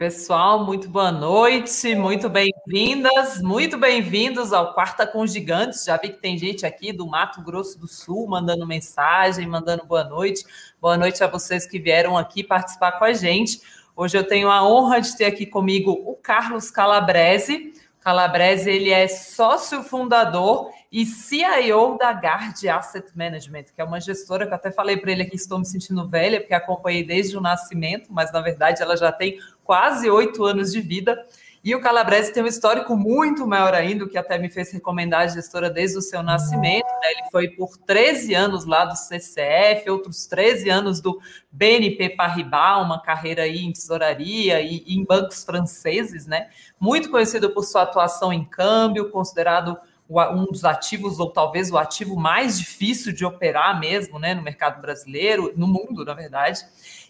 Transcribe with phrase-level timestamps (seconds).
[0.00, 5.84] Pessoal, muito boa noite, muito bem-vindas, muito bem-vindos ao Quarta com Gigantes.
[5.84, 10.02] Já vi que tem gente aqui do Mato Grosso do Sul mandando mensagem, mandando boa
[10.02, 10.42] noite.
[10.80, 13.60] Boa noite a vocês que vieram aqui participar com a gente.
[13.94, 17.74] Hoje eu tenho a honra de ter aqui comigo o Carlos Calabrese.
[18.00, 24.44] Calabrese, ele é sócio fundador e CIO da Guard Asset Management, que é uma gestora
[24.44, 27.40] que eu até falei para ele aqui, estou me sentindo velha, porque acompanhei desde o
[27.40, 31.24] nascimento, mas na verdade ela já tem quase oito anos de vida.
[31.62, 35.26] E o Calabrese tem um histórico muito maior ainda, que até me fez recomendar a
[35.28, 36.86] gestora desde o seu nascimento.
[36.86, 37.12] Né?
[37.12, 41.20] Ele foi por 13 anos lá do CCF, outros 13 anos do
[41.52, 46.48] BNP Paribas, uma carreira aí em tesouraria e, e em bancos franceses, né?
[46.80, 49.78] Muito conhecido por sua atuação em câmbio, considerado
[50.10, 54.80] um dos ativos, ou talvez o ativo mais difícil de operar mesmo, né, no mercado
[54.80, 56.60] brasileiro, no mundo, na verdade.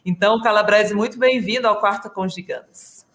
[0.04, 3.06] Então, Calabrese, muito bem-vindo ao Quarta com Gigantes.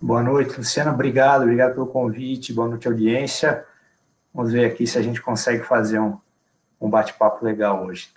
[0.00, 0.92] Boa noite, Luciana.
[0.92, 2.52] Obrigado, obrigado pelo convite.
[2.52, 3.64] Boa noite, audiência.
[4.32, 6.18] Vamos ver aqui se a gente consegue fazer um,
[6.80, 8.11] um bate-papo legal hoje.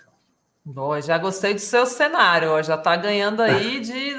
[0.68, 4.16] Boa, já gostei do seu cenário, ó, já está ganhando aí de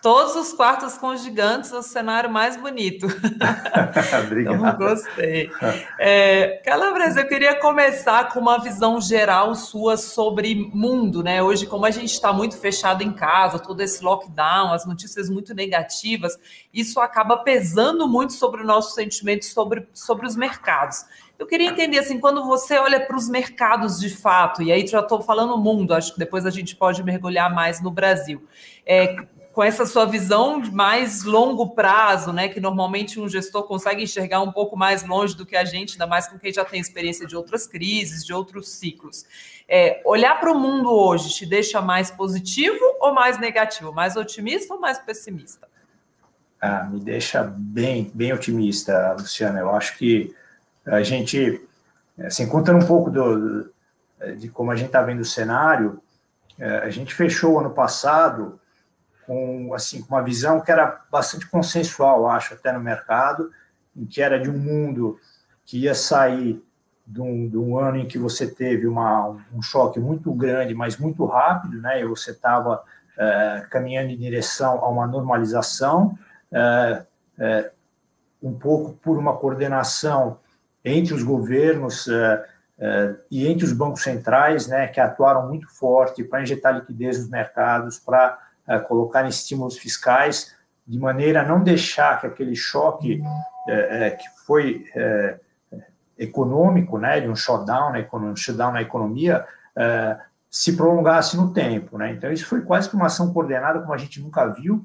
[0.00, 3.08] todos os quartos com gigantes o cenário mais bonito.
[4.24, 4.54] Obrigado.
[4.54, 5.50] Então, gostei.
[5.98, 11.42] É, Calabres, eu queria começar com uma visão geral sua sobre mundo, né?
[11.42, 15.52] Hoje, como a gente está muito fechado em casa, todo esse lockdown, as notícias muito
[15.52, 16.38] negativas,
[16.72, 21.04] isso acaba pesando muito sobre o nosso sentimento sobre, sobre os mercados.
[21.38, 25.00] Eu queria entender assim, quando você olha para os mercados de fato, e aí já
[25.00, 28.44] estou falando mundo, acho que depois a gente pode mergulhar mais no Brasil.
[28.84, 29.16] É,
[29.52, 34.40] com essa sua visão de mais longo prazo, né, que normalmente um gestor consegue enxergar
[34.40, 37.26] um pouco mais longe do que a gente, ainda mais com quem já tem experiência
[37.26, 39.24] de outras crises, de outros ciclos.
[39.68, 43.92] É, olhar para o mundo hoje te deixa mais positivo ou mais negativo?
[43.92, 45.68] Mais otimista ou mais pessimista?
[46.60, 49.60] Ah, me deixa bem, bem otimista, Luciana.
[49.60, 50.34] Eu acho que
[50.90, 51.60] a gente,
[52.18, 53.70] assim, contando um pouco do,
[54.38, 56.00] de como a gente está vendo o cenário,
[56.58, 58.58] é, a gente fechou ano passado
[59.26, 63.50] com, assim, com uma visão que era bastante consensual, acho, até no mercado,
[63.96, 65.18] em que era de um mundo
[65.64, 66.62] que ia sair
[67.06, 70.96] de um, de um ano em que você teve uma, um choque muito grande, mas
[70.98, 72.00] muito rápido, né?
[72.00, 72.82] E você estava
[73.16, 76.18] é, caminhando em direção a uma normalização,
[76.52, 77.02] é,
[77.38, 77.70] é,
[78.42, 80.38] um pouco por uma coordenação
[80.88, 82.12] entre os governos uh,
[82.78, 87.28] uh, e entre os bancos centrais, né, que atuaram muito forte para injetar liquidez nos
[87.28, 90.54] mercados, para uh, colocar estímulos fiscais,
[90.86, 93.22] de maneira a não deixar que aquele choque
[93.66, 94.86] que foi
[96.16, 99.44] econômico, né, de um shutdown, né, um shutdown na economia,
[100.48, 101.98] se prolongasse no tempo.
[101.98, 102.12] Né?
[102.12, 104.82] Então, isso foi quase que uma ação coordenada como a gente nunca viu,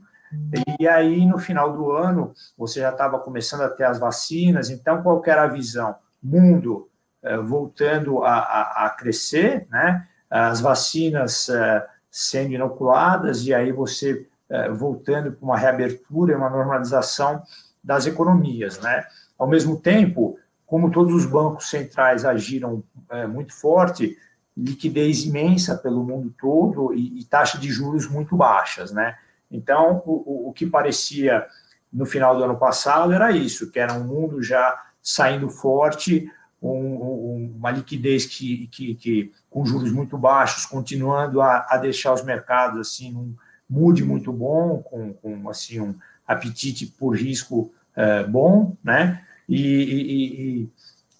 [0.79, 5.01] e aí, no final do ano, você já estava começando a ter as vacinas, então
[5.01, 5.95] qual era a visão?
[6.21, 6.89] Mundo
[7.21, 10.07] eh, voltando a, a, a, crescer, né?
[10.29, 17.43] as vacinas eh, sendo inoculadas, e aí você eh, voltando para uma reabertura, uma normalização
[17.83, 18.79] das economias.
[18.79, 19.05] Né?
[19.37, 22.83] Ao mesmo tempo, como todos os bancos centrais agiram
[23.29, 24.17] muito forte,
[24.55, 29.15] liquidez imensa pelo mundo todo e, e taxa de juros muito baixas, né?
[29.53, 31.45] Então, o, o que parecia
[31.91, 36.27] no final do ano passado era isso, que era um mundo já saindo forte,
[36.59, 42.13] um, um, uma liquidez que, que, que, com juros muito baixos, continuando a, a deixar
[42.13, 43.35] os mercados assim num
[43.69, 45.95] mude muito bom, com, com assim um
[46.27, 49.23] apetite por risco é, bom, né?
[49.47, 50.69] E, e, e,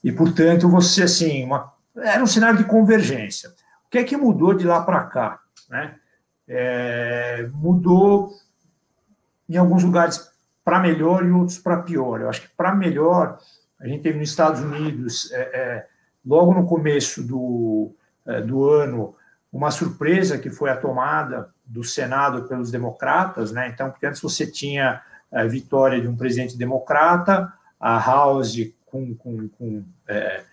[0.03, 3.49] e, portanto você assim uma, era um cenário de convergência.
[3.49, 5.39] O que é que mudou de lá para cá,
[5.69, 5.95] né?
[6.47, 8.31] É, mudou
[9.49, 10.31] em alguns lugares
[10.63, 12.21] para melhor e outros para pior.
[12.21, 13.37] Eu acho que para melhor,
[13.79, 15.87] a gente teve nos Estados Unidos, é, é,
[16.25, 17.91] logo no começo do,
[18.25, 19.15] é, do ano,
[19.51, 23.69] uma surpresa que foi a tomada do Senado pelos democratas, né?
[23.69, 25.01] Então, porque antes você tinha
[25.31, 30.43] a vitória de um presidente democrata, a House com, com, com é,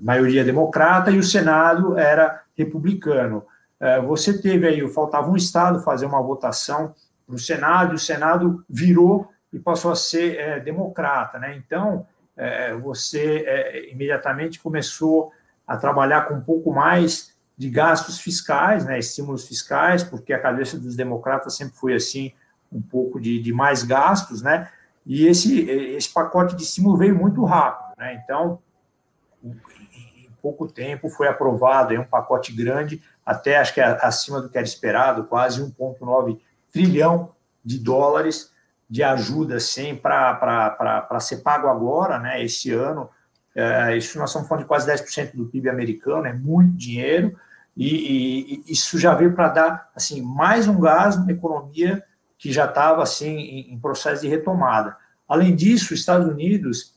[0.00, 3.44] maioria democrata e o Senado era republicano.
[3.84, 6.94] É, você teve aí, faltava um Estado fazer uma votação
[7.26, 11.38] para o Senado, e o Senado virou e passou a ser é, democrata.
[11.38, 11.54] Né?
[11.54, 15.32] Então, é, você é, imediatamente começou
[15.66, 20.78] a trabalhar com um pouco mais de gastos fiscais, né, estímulos fiscais, porque a cabeça
[20.78, 22.32] dos democratas sempre foi assim,
[22.72, 24.68] um pouco de, de mais gastos, né?
[25.04, 28.20] E esse, esse pacote de estímulo veio muito rápido, né?
[28.24, 28.58] Então,
[29.44, 34.48] em pouco tempo foi aprovado é um pacote grande até acho que é acima do
[34.48, 36.38] que era esperado, quase 1,9
[36.72, 37.32] trilhão
[37.64, 38.52] de dólares
[38.88, 43.08] de ajuda assim, para ser pago agora, né, esse ano.
[43.54, 47.38] É, isso nós estamos falando de quase 10% do PIB americano, é muito dinheiro,
[47.76, 52.04] e, e isso já veio para dar assim mais um gás na economia
[52.38, 54.96] que já estava assim em, em, processo de retomada.
[55.28, 56.93] Além disso, os Estados Unidos,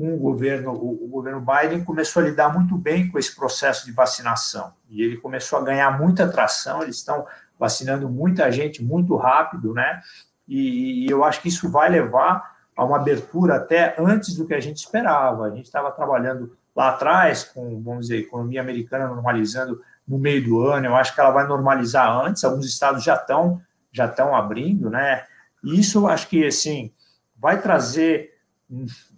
[0.00, 3.84] com o governo, o, o, governo Biden começou a lidar muito bem com esse processo
[3.84, 6.82] de vacinação e ele começou a ganhar muita atração.
[6.82, 7.26] Eles estão
[7.58, 10.00] vacinando muita gente muito rápido, né?
[10.48, 14.54] E, e eu acho que isso vai levar a uma abertura até antes do que
[14.54, 15.44] a gente esperava.
[15.44, 20.42] A gente estava trabalhando lá atrás com, vamos dizer, a economia americana normalizando no meio
[20.42, 20.86] do ano.
[20.86, 22.42] Eu acho que ela vai normalizar antes.
[22.42, 23.60] Alguns estados já estão
[23.92, 25.26] já estão abrindo, né?
[25.62, 26.90] E isso eu acho que assim
[27.36, 28.30] vai trazer,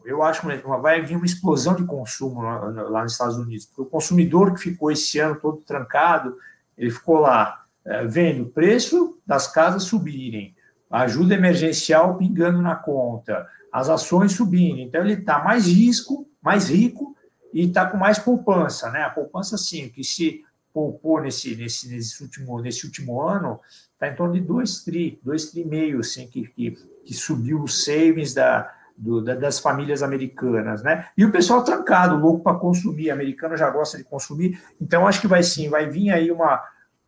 [0.04, 3.66] eu acho que vai vir uma explosão de consumo lá, nos Estados Unidos.
[3.66, 6.36] Porque o consumidor que ficou esse ano todo trancado,
[6.76, 10.54] ele ficou lá é, vendo o preço das casas subirem,
[10.90, 14.80] ajuda emergencial pingando na conta, as ações subindo.
[14.80, 17.16] Então ele está mais risco, mais rico
[17.52, 19.02] e está com mais poupança, né?
[19.02, 23.60] A poupança sim, que se poupou nesse, nesse, nesse, último, nesse último ano,
[23.92, 26.70] está em torno de 2 tri, 2 tri meio, assim, que, que,
[27.04, 31.06] que subiu os savings da, do, da, das famílias americanas, né?
[31.16, 35.26] E o pessoal trancado, louco para consumir, americano já gosta de consumir, então acho que
[35.26, 36.62] vai sim, vai vir aí uma,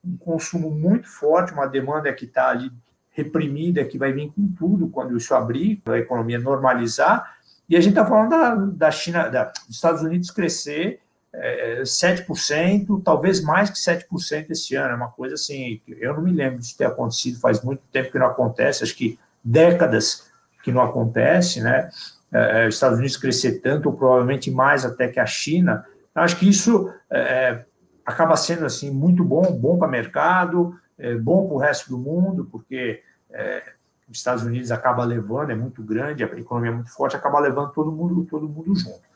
[0.04, 2.70] um consumo muito forte, uma demanda que está ali
[3.10, 7.36] reprimida, que vai vir com tudo quando isso abrir, a economia normalizar,
[7.68, 11.00] e a gente está falando da, da China, da, dos Estados Unidos crescer
[11.32, 14.92] é, 7%, talvez mais que 7% esse ano.
[14.92, 18.18] É uma coisa assim, eu não me lembro disso ter acontecido, faz muito tempo que
[18.18, 20.30] não acontece, acho que décadas
[20.64, 21.90] que não acontece, né?
[22.32, 25.84] É, é os Estados Unidos crescer tanto, ou provavelmente mais até que a China.
[26.14, 27.64] Acho que isso é, é
[28.04, 31.98] acaba sendo assim muito bom, bom para o mercado, é, bom para o resto do
[31.98, 33.62] mundo, porque é,
[34.08, 37.72] os Estados Unidos acaba levando, é muito grande, a economia é muito forte, acaba levando
[37.72, 39.14] todo mundo, todo mundo junto.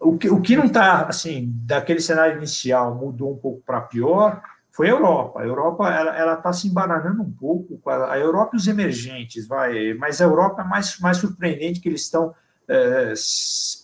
[0.00, 4.42] O que, o que não está, assim, daquele cenário inicial mudou um pouco para pior
[4.72, 5.40] foi a Europa.
[5.40, 10.20] A Europa ela está se embananando um pouco, a Europa e os emergentes, vai, mas
[10.20, 12.34] a Europa é mais, mais surpreendente que eles estão
[12.66, 13.12] é,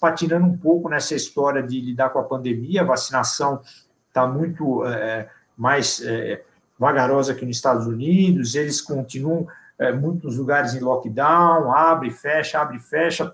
[0.01, 3.61] patinando um pouco nessa história de lidar com a pandemia, a vacinação
[4.09, 6.43] está muito é, mais é,
[6.79, 9.47] vagarosa que nos Estados Unidos, eles continuam
[10.01, 13.33] muitos lugares em lockdown, abre, fecha, abre, fecha,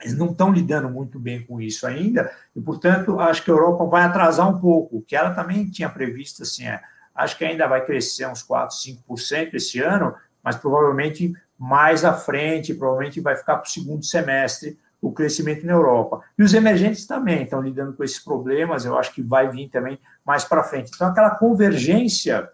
[0.00, 3.84] eles não estão lidando muito bem com isso ainda, e, portanto, acho que a Europa
[3.84, 6.80] vai atrasar um pouco, o que ela também tinha previsto, assim, é,
[7.14, 8.76] acho que ainda vai crescer uns 4,
[9.08, 14.78] 5% esse ano, mas provavelmente mais à frente, provavelmente vai ficar para o segundo semestre
[15.00, 16.20] o crescimento na Europa.
[16.36, 19.98] E os emergentes também estão lidando com esses problemas, eu acho que vai vir também
[20.24, 20.92] mais para frente.
[20.94, 22.48] Então, aquela convergência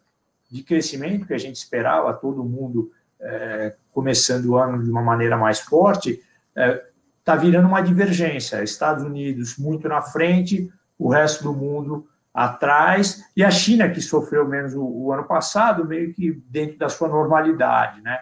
[0.50, 2.90] de crescimento que a gente esperava, todo mundo
[3.20, 6.22] é, começando o ano de uma maneira mais forte,
[6.54, 6.84] é,
[7.24, 8.62] está virando uma divergência.
[8.62, 14.46] Estados Unidos muito na frente, o resto do mundo atrás, e a China, que sofreu
[14.46, 18.02] menos o, o ano passado, meio que dentro da sua normalidade.
[18.02, 18.18] Né?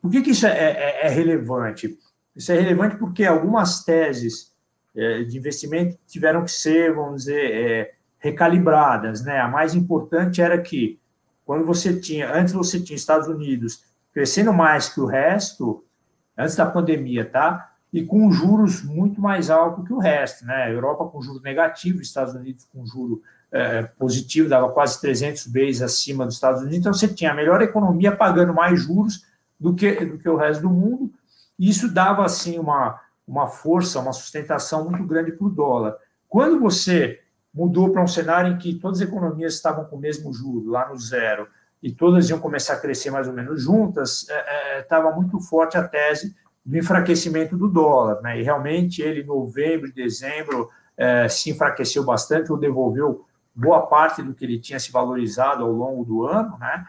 [0.00, 1.98] Por que, que isso é, é, é relevante?
[2.34, 4.50] Isso é relevante porque algumas teses
[4.96, 9.22] é, de investimento tiveram que ser, vamos dizer, é, recalibradas.
[9.22, 9.38] Né?
[9.40, 10.98] A mais importante era que,
[11.44, 15.84] quando você tinha, antes você tinha Estados Unidos crescendo mais que o resto,
[16.38, 17.71] antes da pandemia, tá?
[17.92, 20.46] E com juros muito mais altos que o resto.
[20.46, 20.54] Né?
[20.54, 25.82] A Europa com juros negativos, Estados Unidos com juro é, positivo, dava quase 300 vezes
[25.82, 26.78] acima dos Estados Unidos.
[26.78, 29.26] Então, você tinha a melhor economia pagando mais juros
[29.60, 31.12] do que, do que o resto do mundo.
[31.58, 35.94] E isso dava, assim, uma, uma força, uma sustentação muito grande para o dólar.
[36.28, 37.20] Quando você
[37.52, 40.88] mudou para um cenário em que todas as economias estavam com o mesmo juro, lá
[40.88, 41.46] no zero,
[41.82, 44.26] e todas iam começar a crescer mais ou menos juntas,
[44.78, 48.40] estava é, é, muito forte a tese do enfraquecimento do dólar, né?
[48.40, 54.22] E realmente ele, em novembro e dezembro, é, se enfraqueceu bastante, ou devolveu boa parte
[54.22, 56.84] do que ele tinha se valorizado ao longo do ano, né?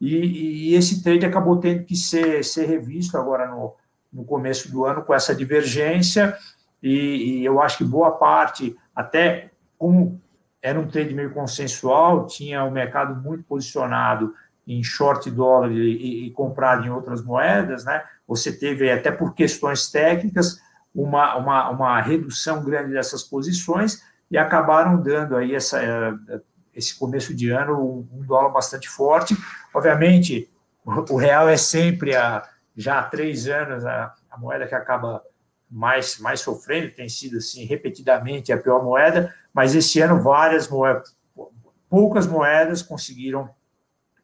[0.00, 3.74] E, e esse trade acabou tendo que ser, ser revisto agora no,
[4.12, 6.36] no começo do ano com essa divergência,
[6.82, 10.20] e, e eu acho que boa parte, até como
[10.60, 14.34] era um trade meio consensual, tinha o mercado muito posicionado
[14.66, 18.02] em short dólar e, e, comprado em outras moedas, né?
[18.32, 20.58] Você teve, até por questões técnicas,
[20.94, 26.40] uma, uma, uma redução grande dessas posições e acabaram dando aí essa, eh,
[26.74, 29.36] esse começo de ano um, dólar bastante forte.
[29.74, 30.50] Obviamente,
[30.84, 32.42] o, real é sempre, a,
[32.74, 35.22] já há três anos, a, a moeda que acaba
[35.70, 41.14] mais, mais sofrendo, tem sido assim repetidamente a pior moeda, mas esse ano várias moedas,
[41.90, 43.50] poucas moedas conseguiram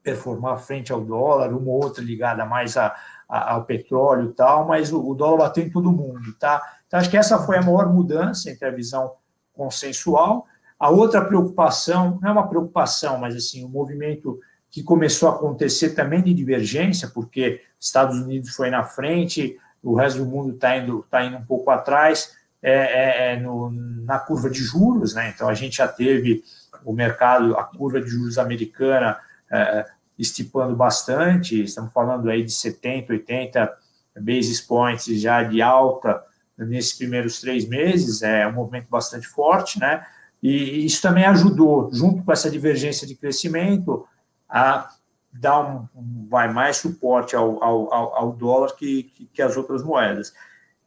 [0.02, 2.94] performar frente ao dólar, uma ou outra ligada mais a,
[3.28, 6.62] ao petróleo e tal, mas o, o, dólar bateu em todo mundo, tá?
[6.87, 9.12] Então, acho que essa foi a maior mudança entre a visão
[9.52, 10.47] consensual.
[10.78, 15.90] A outra preocupação, não é uma preocupação, mas assim, um movimento que começou a acontecer
[15.90, 21.04] também de divergência, porque Estados Unidos foi na frente, o resto do mundo está indo,
[21.11, 25.32] tá indo um pouco atrás, é, é, é no, na curva de juros, né?
[25.35, 26.42] Então a gente já teve
[26.85, 29.18] o mercado, a curva de juros americana
[29.50, 29.87] é,
[30.18, 33.78] estipando bastante, estamos falando aí de 70, 80
[34.20, 36.22] basis points já de alta
[36.56, 40.04] nesses primeiros três meses, é um movimento bastante forte, né?
[40.42, 44.06] E isso também ajudou, junto com essa divergência de crescimento,
[44.48, 44.90] a
[45.32, 50.32] dar um, vai mais suporte ao, ao, ao dólar que, que, as outras moedas.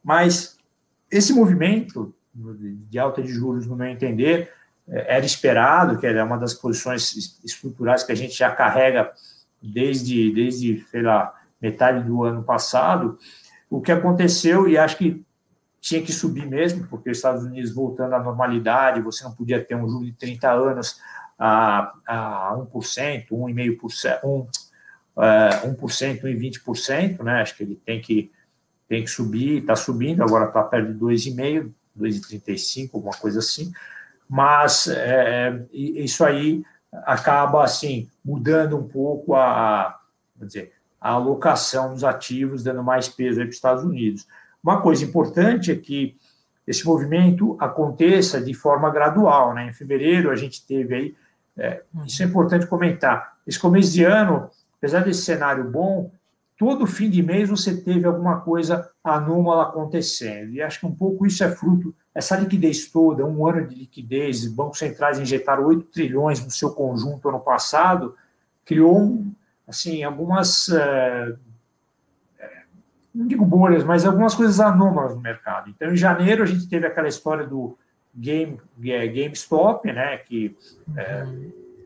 [0.03, 0.57] Mas
[1.09, 4.51] esse movimento de alta de juros, no meu entender,
[4.91, 9.11] era esperado, que era uma das posições estruturais que a gente já carrega
[9.61, 13.17] desde, desde sei lá, metade do ano passado.
[13.69, 15.23] O que aconteceu, e acho que
[15.79, 19.75] tinha que subir mesmo, porque os Estados Unidos voltando à normalidade, você não podia ter
[19.75, 20.99] um juro de 30 anos
[21.39, 24.47] a, a 1%, 1,5%, 1, uh,
[25.15, 27.41] 1%, 1,20%, né?
[27.41, 28.31] Acho que ele tem que,
[28.87, 33.71] tem que subir, está subindo, agora está perto de 2,5%, 2,35%, alguma coisa assim.
[34.31, 36.63] Mas é, isso aí
[37.05, 39.99] acaba assim mudando um pouco a,
[40.37, 40.71] dizer,
[41.01, 44.25] a alocação dos ativos, dando mais peso para os Estados Unidos.
[44.63, 46.15] Uma coisa importante é que
[46.65, 49.53] esse movimento aconteça de forma gradual.
[49.53, 49.67] Né?
[49.67, 51.15] Em fevereiro, a gente teve aí
[51.57, 53.33] é, isso é importante comentar.
[53.45, 56.09] Esse começo de ano, apesar desse cenário bom,
[56.57, 60.53] todo fim de mês você teve alguma coisa anômala acontecendo.
[60.53, 64.45] E acho que um pouco isso é fruto, essa liquidez toda, um ano de liquidez,
[64.47, 68.15] bancos centrais injetaram 8 trilhões no seu conjunto ano passado,
[68.65, 69.25] criou
[69.67, 70.69] assim, algumas.
[70.69, 71.33] É,
[72.39, 72.63] é,
[73.15, 75.69] não digo bolhas, mas algumas coisas anômalas no mercado.
[75.69, 77.77] Então, em janeiro, a gente teve aquela história do
[78.13, 80.57] Game, é, GameStop, né, que
[80.97, 81.25] é,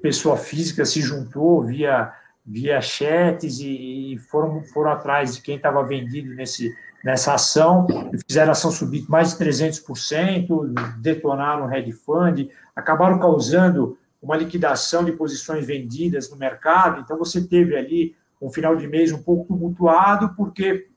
[0.01, 2.11] pessoa física se juntou via,
[2.43, 6.73] via chats e, e foram, foram atrás de quem estava vendido nesse,
[7.05, 7.85] nessa ação,
[8.27, 15.05] fizeram a ação subir mais de 300%, detonaram o hedge fund, acabaram causando uma liquidação
[15.05, 19.53] de posições vendidas no mercado, então você teve ali um final de mês um pouco
[19.53, 20.87] tumultuado, porque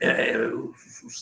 [0.00, 0.34] é,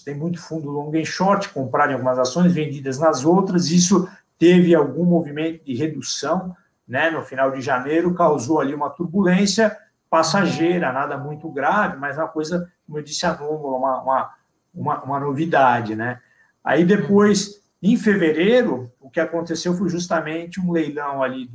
[0.05, 4.07] tem muito fundo long e short, comprarem algumas ações vendidas nas outras, isso
[4.39, 6.55] teve algum movimento de redução
[6.87, 9.75] né, no final de janeiro, causou ali uma turbulência
[10.11, 14.35] passageira, nada muito grave, mas uma coisa, como eu disse, anômala, uma, uma,
[14.75, 15.95] uma, uma novidade.
[15.95, 16.19] Né?
[16.65, 21.49] Aí depois, em fevereiro, o que aconteceu foi justamente um leilão ali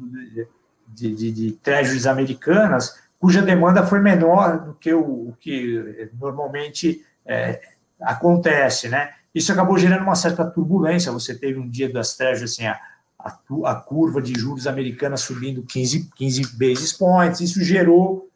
[0.87, 7.61] de, de, de americanas, cuja demanda foi menor do que o, o que normalmente é,
[7.99, 9.13] acontece, né?
[9.33, 11.11] Isso acabou gerando uma certa turbulência.
[11.11, 12.79] Você teve um dia das trechas assim, a,
[13.17, 17.39] a, a, curva de juros americana subindo 15, 15 basis points.
[17.41, 18.29] Isso gerou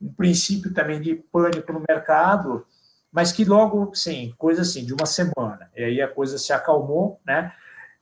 [0.00, 2.66] um princípio também de pânico no mercado,
[3.10, 5.70] mas que logo, sim, coisa assim, de uma semana.
[5.76, 7.52] E aí a coisa se acalmou, né?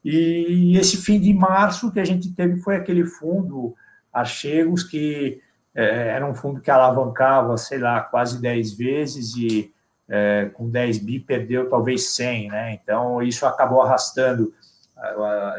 [0.04, 3.74] E esse fim de março que a gente teve foi aquele fundo
[4.12, 5.40] Archegos, que
[5.74, 9.72] é, era um fundo que alavancava, sei lá, quase 10 vezes e
[10.08, 12.74] é, com 10 bi perdeu talvez 100, né?
[12.74, 14.52] Então isso acabou arrastando,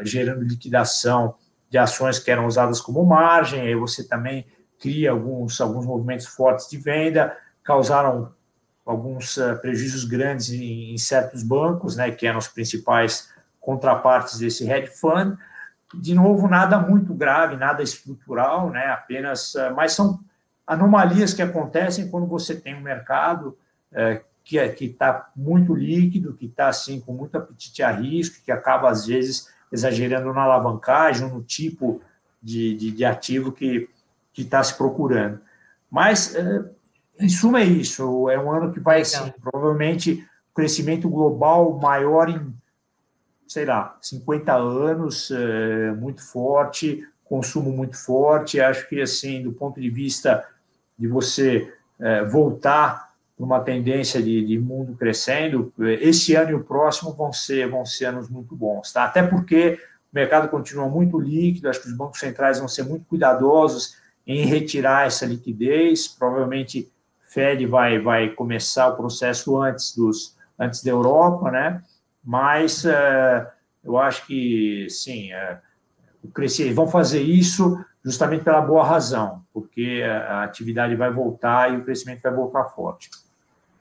[0.02, 1.34] gerando liquidação
[1.70, 4.46] de ações que eram usadas como margem, aí você também
[4.84, 8.34] cria alguns, alguns movimentos fortes de venda, causaram
[8.84, 14.70] alguns uh, prejuízos grandes em, em, certos bancos, né, que eram os principais contrapartes desse
[14.70, 15.38] hedge fund.
[15.94, 20.20] De novo, nada muito grave, nada estrutural, né, apenas, uh, mas são
[20.66, 23.56] anomalias que acontecem quando você tem um mercado
[23.90, 28.52] uh, que é, está muito líquido, que está assim com muito apetite a risco, que
[28.52, 32.02] acaba às vezes exagerando na alavancagem, no tipo
[32.42, 33.88] de, de, de ativo que
[34.42, 35.40] está se procurando.
[35.90, 36.64] Mas, é,
[37.20, 38.28] em suma, é isso.
[38.28, 42.52] É um ano que vai, assim, provavelmente, crescimento global maior em,
[43.46, 48.60] sei lá, 50 anos, é, muito forte, consumo muito forte.
[48.60, 50.44] Acho que, assim, do ponto de vista
[50.98, 57.12] de você é, voltar uma tendência de, de, mundo crescendo, esse ano e o próximo
[57.12, 59.04] vão ser, vão ser anos muito bons, tá?
[59.04, 59.78] Até porque
[60.12, 64.46] o mercado continua muito líquido, acho que os bancos centrais vão ser muito cuidadosos em
[64.46, 66.90] retirar essa liquidez, provavelmente
[67.28, 71.82] Fed vai, vai começar o processo antes, dos, antes da Europa, né?
[72.22, 73.46] Mas uh,
[73.82, 75.58] eu acho que, sim, uh,
[76.22, 81.76] o crescer, vão fazer isso justamente pela boa razão, porque a atividade vai voltar e
[81.78, 83.10] o crescimento vai voltar forte.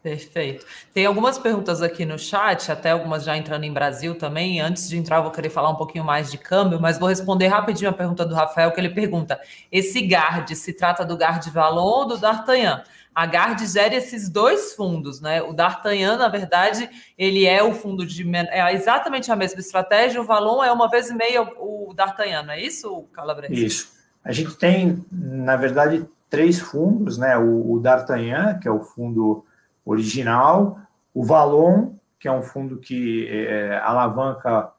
[0.04, 0.66] Perfeito.
[0.94, 4.60] Tem algumas perguntas aqui no chat, até algumas já entrando em Brasil também.
[4.60, 7.48] Antes de entrar, eu vou querer falar um pouquinho mais de câmbio, mas vou responder
[7.48, 9.40] rapidinho a pergunta do Rafael, que ele pergunta:
[9.72, 12.84] esse GARD se trata do GARD Valon ou do D'Artagnan?
[13.16, 15.42] A GARD gera esses dois fundos, né?
[15.42, 18.30] O D'Artagnan, na verdade, ele é o fundo de.
[18.36, 22.54] É exatamente a mesma estratégia, o Valon é uma vez e meia o D'Artagnan, não
[22.54, 23.66] é isso, Calabrese?
[23.66, 23.94] Isso.
[24.22, 27.38] A gente tem, na verdade, três fundos, né?
[27.38, 29.46] O, o D'Artagnan, que é o fundo
[29.86, 30.80] original,
[31.14, 34.72] o Valon, que é um fundo que é, alavanca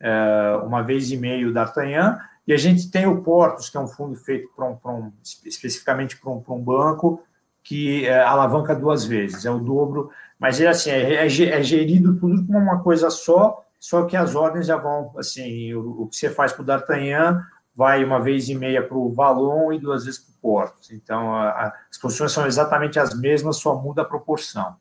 [0.00, 3.80] é, uma vez e meio da D'Artagnan, e a gente tem o Portos, que é
[3.80, 7.22] um fundo feito um, um, especificamente para um, um, banco,
[7.62, 12.16] que é, alavanca duas vezes, é o dobro, mas é assim, é, é, é, gerido
[12.18, 16.16] tudo como uma coisa só, só que as ordens já vão, assim, o, o que
[16.16, 20.04] você faz para o D'Artagnan vai uma vez e meia para o Valon e duas
[20.04, 20.90] vezes para o Portos.
[20.90, 24.76] Então, a, a, as posições são exatamente as mesmas, só muda a proporção.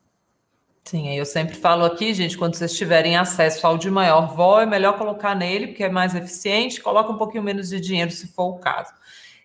[0.83, 4.65] Sim, eu sempre falo aqui, gente, quando vocês tiverem acesso ao de maior vol, é
[4.65, 8.55] melhor colocar nele, porque é mais eficiente, coloca um pouquinho menos de dinheiro, se for
[8.55, 8.91] o caso.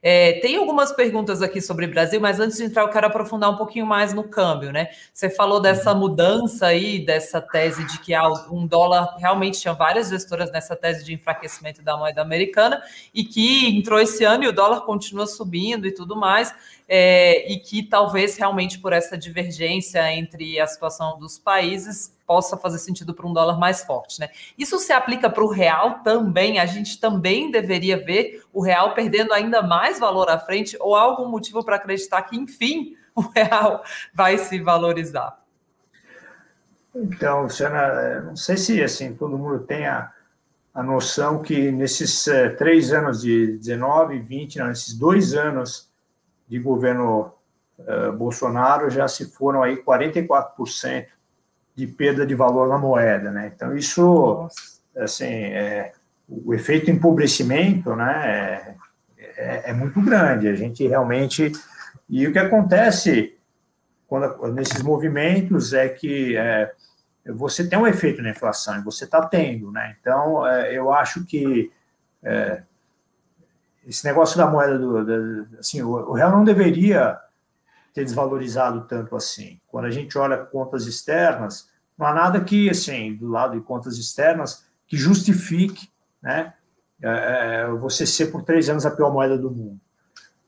[0.03, 3.57] É, tem algumas perguntas aqui sobre Brasil, mas antes de entrar, eu quero aprofundar um
[3.57, 4.89] pouquinho mais no câmbio, né?
[5.13, 6.01] Você falou dessa uhum.
[6.01, 8.13] mudança aí, dessa tese de que
[8.51, 12.83] um dólar realmente tinha várias gestoras nessa tese de enfraquecimento da moeda americana
[13.15, 16.55] e que entrou esse ano e o dólar continua subindo e tudo mais
[16.89, 22.79] é, e que talvez realmente por essa divergência entre a situação dos países possa fazer
[22.79, 24.29] sentido para um dólar mais forte, né?
[24.59, 26.59] Isso se aplica para o real também.
[26.59, 31.29] A gente também deveria ver o real perdendo ainda mais valor à frente, ou algum
[31.29, 35.39] motivo para acreditar que, enfim, o real vai se valorizar?
[36.95, 40.11] Então, Luciana, não sei se assim todo mundo tem a,
[40.75, 45.91] a noção que nesses é, três anos de 19 e 20, não, nesses dois anos
[46.49, 47.33] de governo
[47.79, 51.07] uh, Bolsonaro já se foram aí 44%
[51.77, 53.53] de perda de valor na moeda, né?
[53.55, 54.81] Então isso, Nossa.
[54.97, 55.93] assim, é,
[56.29, 58.77] o efeito empobrecimento, né,
[59.37, 60.49] é, é, muito grande.
[60.49, 61.53] A gente realmente
[62.09, 63.37] e o que acontece
[64.09, 66.73] quando nesses movimentos é que é,
[67.27, 69.97] você tem um efeito na inflação e você está tendo, né?
[70.01, 71.71] Então é, eu acho que
[72.23, 72.63] é,
[73.87, 77.19] esse negócio da moeda do, do assim, o, o, real não deveria
[77.97, 79.59] ter desvalorizado tanto assim.
[79.67, 83.97] Quando a gente olha contas externas, não há nada que, assim, do lado de contas
[83.97, 85.89] externas, que justifique,
[86.23, 86.53] né,
[87.03, 89.81] é, é você ser por três anos a pior moeda do mundo.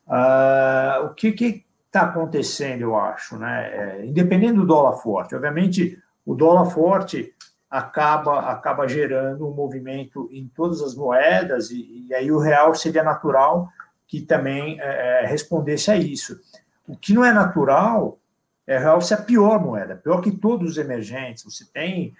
[0.07, 3.69] Uh, o que está acontecendo, eu acho, né?
[3.73, 7.33] É, independente do dólar forte, obviamente o dólar forte
[7.67, 13.03] acaba, acaba gerando um movimento em todas as moedas, e, e aí o real seria
[13.03, 13.69] natural
[14.07, 16.39] que também é, é, respondesse a isso.
[16.89, 18.19] O que não é natural
[18.65, 21.43] é real ser a pior moeda, pior que todos os emergentes.
[21.43, 22.15] Você tem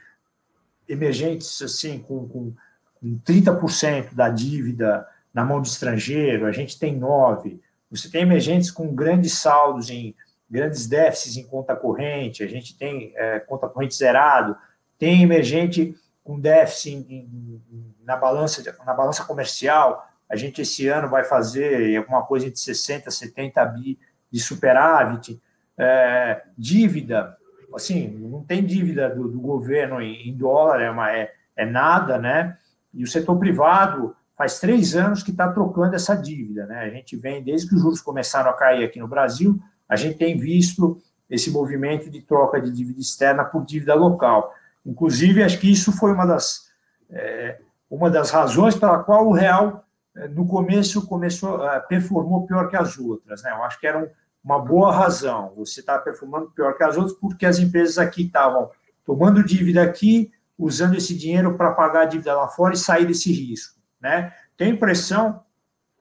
[0.88, 2.54] emergentes assim com, com,
[3.02, 7.60] com 30% da dívida na mão do estrangeiro, a gente tem 9%.
[7.90, 10.16] Você tem emergentes com grandes saldos em
[10.48, 14.56] grandes déficits em conta corrente, a gente tem é, conta corrente zerado,
[15.00, 20.08] tem emergente com déficit em, em, na, balança, na balança comercial.
[20.30, 23.98] A gente, esse ano, vai fazer alguma coisa entre 60 70 bi
[24.32, 25.42] de superávit.
[25.78, 27.38] É, dívida,
[27.74, 32.18] assim, não tem dívida do, do governo em, em, dólar, é, uma, é, é nada,
[32.18, 32.58] né?
[32.94, 36.80] E o setor privado faz três anos que está trocando essa dívida, né?
[36.80, 40.18] A gente vem, desde que os juros começaram a cair aqui no Brasil, a gente
[40.18, 44.54] tem visto esse movimento de troca de dívida externa por dívida local.
[44.86, 46.70] Inclusive, acho que isso foi uma das,
[47.10, 49.86] é, uma das razões pela qual o real,
[50.28, 53.42] no começo, começou, é, performou pior que as outras.
[53.44, 53.52] Né?
[53.52, 54.08] Eu acho que era um,
[54.44, 55.54] uma boa razão.
[55.56, 58.70] Você está performando pior que as outras porque as empresas aqui estavam
[59.06, 63.32] tomando dívida aqui, usando esse dinheiro para pagar a dívida lá fora e sair desse
[63.32, 63.80] risco.
[64.00, 64.34] Né?
[64.58, 65.44] Tenho impressão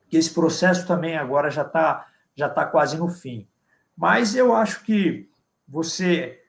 [0.07, 2.05] que esse processo também agora já está
[2.35, 3.47] já tá quase no fim.
[3.95, 5.29] Mas eu acho que
[5.67, 6.39] você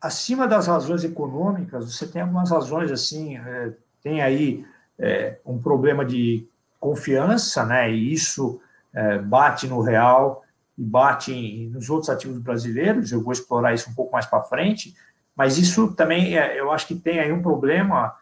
[0.00, 4.64] acima das razões econômicas, você tem algumas razões assim, é, tem aí
[4.98, 6.46] é, um problema de
[6.78, 7.90] confiança, né?
[7.92, 8.60] E isso
[8.94, 10.44] é, bate no real
[10.76, 13.12] e bate em, nos outros ativos brasileiros.
[13.12, 14.94] Eu vou explorar isso um pouco mais para frente,
[15.34, 18.14] mas isso também é, eu acho que tem aí um problema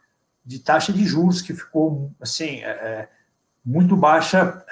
[0.45, 3.09] de taxa de juros que ficou assim é, é,
[3.65, 4.63] muito baixa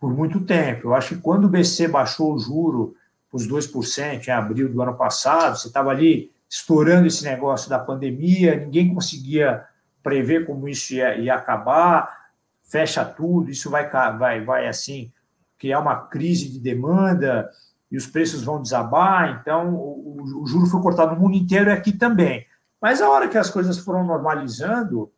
[0.00, 0.88] por muito tempo.
[0.88, 2.96] Eu acho que quando o BC baixou o juro
[3.36, 8.56] os 2% em abril do ano passado, você estava ali estourando esse negócio da pandemia,
[8.56, 9.64] ninguém conseguia
[10.06, 12.28] prever como isso ia, ia acabar,
[12.62, 15.12] fecha tudo, isso vai, vai, vai assim,
[15.58, 17.50] criar uma crise de demanda
[17.90, 21.70] e os preços vão desabar, então o, o, o juro foi cortado no mundo inteiro
[21.70, 22.46] e aqui também.
[22.80, 25.10] Mas a hora que as coisas foram normalizando,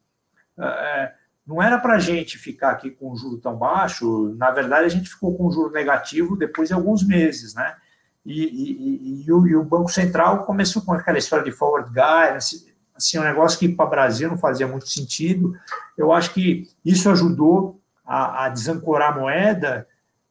[0.58, 1.12] é,
[1.46, 4.88] não era para a gente ficar aqui com o juro tão baixo, na verdade a
[4.88, 7.76] gente ficou com o juro negativo depois de alguns meses, né?
[8.24, 12.67] E, e, e, o, e o, Banco Central começou com aquela história de forward guidance,
[12.98, 15.54] assim, um negócio que para o Brasil não fazia muito sentido.
[15.96, 19.86] Eu acho que isso ajudou a, a desancorar a moeda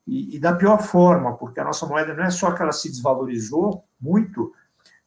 [0.05, 2.89] e, e, da pior forma, porque a nossa moeda não é só que ela se
[2.89, 4.53] desvalorizou muito,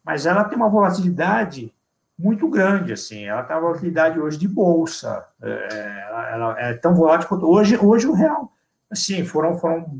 [0.03, 1.73] mas ela tem uma volatilidade
[2.17, 6.93] muito grande, assim, ela tem uma volatilidade hoje de bolsa, é, ela, ela, é tão
[6.93, 8.51] volátil quanto hoje, hoje o real,
[8.91, 9.99] assim, foram, foram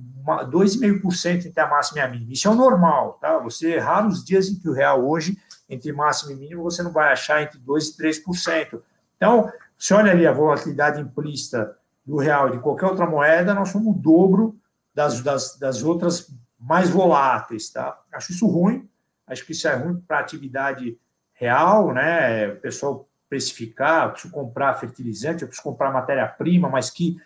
[0.51, 3.39] 2,5% entre a máxima e a mínima, isso é o normal, tá?
[3.39, 5.35] Você, raros dias em que o real hoje,
[5.71, 8.81] entre máximo e mínimo, você não vai achar entre 2% e 3%.
[9.15, 13.69] Então, você olha ali a volatilidade implícita do real e de qualquer outra moeda, nós
[13.69, 14.59] somos o dobro
[14.93, 16.29] das, das, das outras
[16.59, 17.97] mais voláteis, tá?
[18.11, 18.87] Acho isso ruim,
[19.25, 20.99] acho que isso é ruim para a atividade
[21.33, 22.49] real, né?
[22.49, 27.17] O pessoal precificar, eu preciso comprar fertilizante, eu preciso comprar matéria-prima, mas que,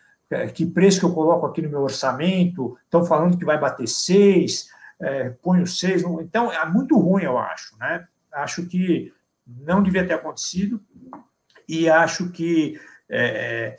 [0.54, 2.78] que preço que eu coloco aqui no meu orçamento?
[2.84, 4.70] Estão falando que vai bater seis,
[5.02, 6.04] é, ponho seis.
[6.22, 8.08] Então, é muito ruim, eu acho, né?
[8.36, 9.14] Acho que
[9.46, 10.84] não devia ter acontecido
[11.68, 13.76] e acho que é, é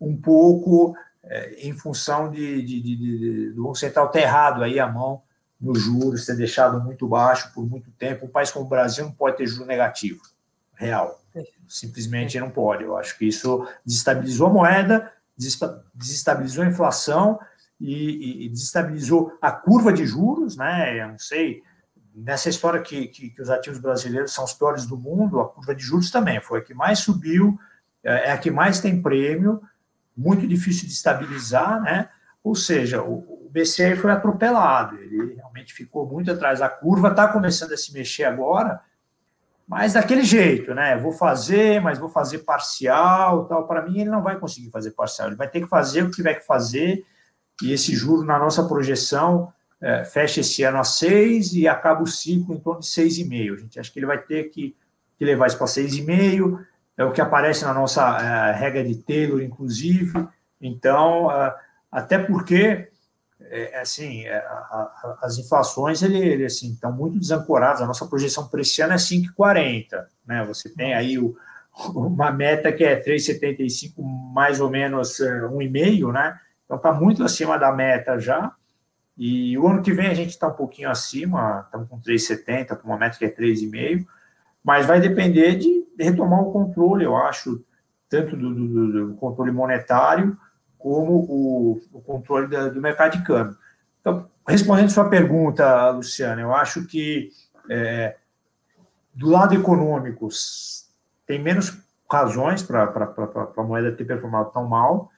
[0.00, 4.80] um pouco é, em função de, de, de, de, do Banco Central ter errado aí
[4.80, 5.22] a mão
[5.60, 8.26] nos juros, ter deixado muito baixo por muito tempo.
[8.26, 10.20] Um país como o Brasil não pode ter juro negativo,
[10.74, 11.22] real.
[11.68, 12.82] Simplesmente não pode.
[12.82, 15.12] Eu acho que isso desestabilizou a moeda,
[15.94, 17.38] desestabilizou a inflação
[17.80, 21.00] e, e desestabilizou a curva de juros, né?
[21.00, 21.62] Eu não sei,
[22.14, 25.74] nessa história que, que, que, os ativos brasileiros são os piores do mundo, a curva
[25.74, 27.58] de juros também foi a que mais subiu,
[28.04, 29.62] é, é a que mais tem prêmio,
[30.16, 32.08] muito difícil de estabilizar, né?
[32.44, 37.28] Ou seja, o, o BCE foi atropelado, ele realmente ficou muito atrás da curva, está
[37.28, 38.80] começando a se mexer agora,
[39.66, 40.96] mas daquele jeito, né?
[40.98, 43.66] Vou fazer, mas vou fazer parcial, tal.
[43.66, 46.16] Para mim, ele não vai conseguir fazer parcial, ele vai ter que fazer o que
[46.16, 47.04] tiver que fazer,
[47.62, 52.06] e esse juro na nossa projeção é, fecha esse ano a 6 e acaba o
[52.06, 53.54] ciclo em torno de 6,5.
[53.54, 54.76] A gente acha que ele vai ter que,
[55.18, 56.64] que levar isso para 6,5
[56.96, 60.12] é o que aparece na nossa uh, regra de Taylor, inclusive.
[60.60, 61.52] Então, uh,
[61.90, 62.88] até porque,
[63.40, 67.82] é, assim, é, a, a, as inflações ele, ele, assim, estão muito desancoradas.
[67.82, 70.06] A nossa projeção para esse ano é 5,40.
[70.24, 70.44] Né?
[70.46, 71.36] Você tem aí o,
[71.88, 73.94] uma meta que é 3,75,
[74.32, 76.38] mais ou menos 1,5, né?
[76.64, 78.54] Então, está muito acima da meta já.
[79.24, 82.88] E o ano que vem a gente está um pouquinho acima, estamos com 3,70, com
[82.88, 84.04] uma meta que é 3,5
[84.62, 87.64] mas vai depender de retomar o controle, eu acho,
[88.08, 90.36] tanto do, do, do controle monetário
[90.78, 93.56] como o, o controle da, do mercado de câmbio.
[94.00, 97.30] Então, respondendo sua pergunta, Luciana, eu acho que
[97.68, 98.16] é,
[99.14, 100.28] do lado econômico
[101.26, 101.76] tem menos
[102.10, 102.84] razões para
[103.56, 105.10] a moeda ter performado tão mal.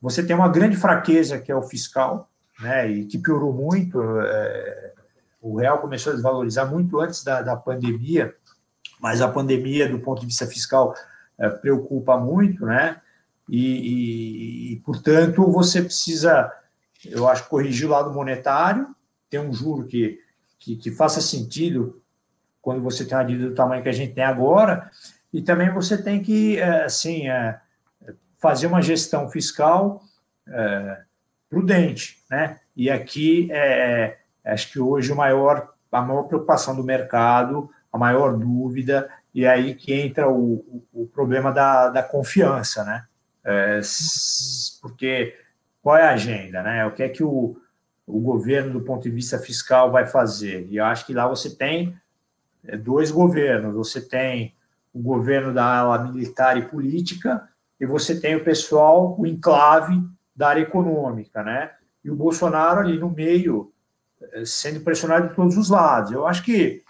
[0.00, 2.28] Você tem uma grande fraqueza que é o fiscal,
[2.60, 4.00] né, e que piorou muito.
[4.20, 4.92] É,
[5.40, 8.34] o real começou a desvalorizar muito antes da, da pandemia
[9.04, 10.94] mas a pandemia, do ponto de vista fiscal,
[11.38, 13.02] é, preocupa muito, né?
[13.46, 16.50] E, e, e, portanto, você precisa,
[17.04, 18.94] eu acho, corrigir o lado monetário,
[19.28, 20.18] ter um juro que,
[20.58, 22.02] que, que faça sentido
[22.62, 24.90] quando você tem uma dívida do tamanho que a gente tem agora,
[25.30, 27.60] e também você tem que, é, assim, é,
[28.38, 30.02] fazer uma gestão fiscal
[30.48, 31.02] é,
[31.50, 32.58] prudente, né?
[32.76, 38.36] E aqui, é, acho que hoje o maior, a maior preocupação do mercado a maior
[38.36, 43.04] dúvida, e aí que entra o, o, o problema da, da confiança, né?
[43.44, 43.80] É,
[44.82, 45.36] porque
[45.80, 46.84] qual é a agenda, né?
[46.86, 47.56] O que é que o,
[48.04, 50.66] o governo, do ponto de vista fiscal, vai fazer?
[50.70, 51.96] E eu acho que lá você tem
[52.64, 54.56] é, dois governos: você tem
[54.92, 60.02] o governo da ala militar e política, e você tem o pessoal, o enclave
[60.34, 61.70] da área econômica, né?
[62.04, 63.72] E o Bolsonaro ali no meio,
[64.32, 66.12] é, sendo pressionado de todos os lados.
[66.12, 66.82] Eu acho que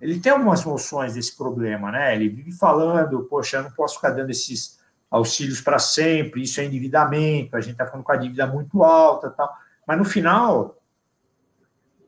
[0.00, 2.14] ele tem algumas noções desse problema, né?
[2.14, 4.78] Ele vive falando, poxa, eu não posso ficar dando esses
[5.10, 9.30] auxílios para sempre, isso é endividamento, a gente está falando com a dívida muito alta
[9.30, 9.52] tal.
[9.86, 10.76] Mas no final,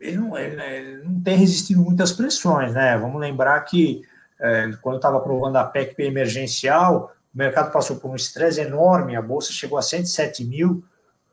[0.00, 2.96] ele não, ele, ele não tem resistido muitas pressões, né?
[2.96, 4.02] Vamos lembrar que
[4.38, 9.22] é, quando estava aprovando a PEC emergencial, o mercado passou por um estresse enorme, a
[9.22, 10.84] bolsa chegou a 107 mil,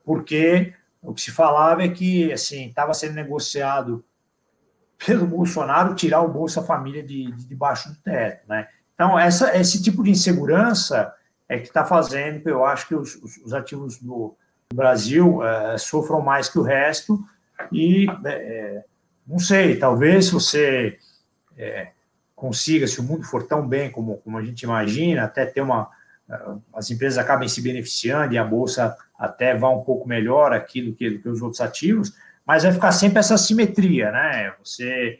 [0.03, 4.03] porque o que se falava é que assim estava sendo negociado
[5.05, 8.67] pelo Bolsonaro tirar o Bolsa Família de, de debaixo do teto, né?
[8.95, 11.13] Então, essa, esse tipo de insegurança
[11.47, 14.35] é que está fazendo eu acho que os, os ativos do,
[14.73, 17.23] Brasil é, sofram mais que o resto
[17.71, 18.83] e é,
[19.25, 20.97] não sei, talvez você
[21.57, 21.91] é,
[22.35, 25.89] consiga, se o mundo for tão bem como, como a gente imagina, até ter uma
[26.73, 30.93] as empresas acabem se beneficiando e a bolsa até vá um pouco melhor aqui do
[30.93, 32.13] que, do que os outros ativos,
[32.45, 34.53] mas vai ficar sempre essa simetria, né?
[34.63, 35.19] Você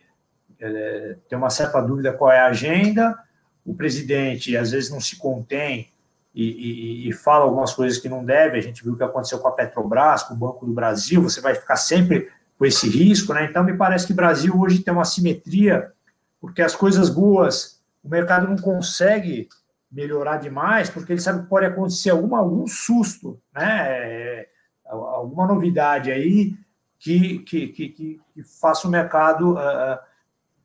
[0.60, 3.18] é, tem uma certa dúvida qual é a agenda,
[3.66, 5.90] o presidente às vezes não se contém
[6.34, 8.60] e, e, e, fala algumas coisas que não deve.
[8.60, 11.22] A gente viu o que aconteceu com a Petrobras, com o Banco do Brasil.
[11.24, 13.46] Você vai ficar sempre com esse risco, né?
[13.46, 15.92] Então, me parece que o Brasil hoje tem uma simetria,
[16.40, 19.50] porque as coisas boas, o mercado não consegue
[19.92, 23.88] melhorar demais, porque ele sabe que pode acontecer alguma, algum susto, né?
[23.90, 24.50] É,
[24.86, 26.56] alguma novidade aí
[27.00, 28.22] que, que, que, que
[28.60, 30.00] faça o mercado uh,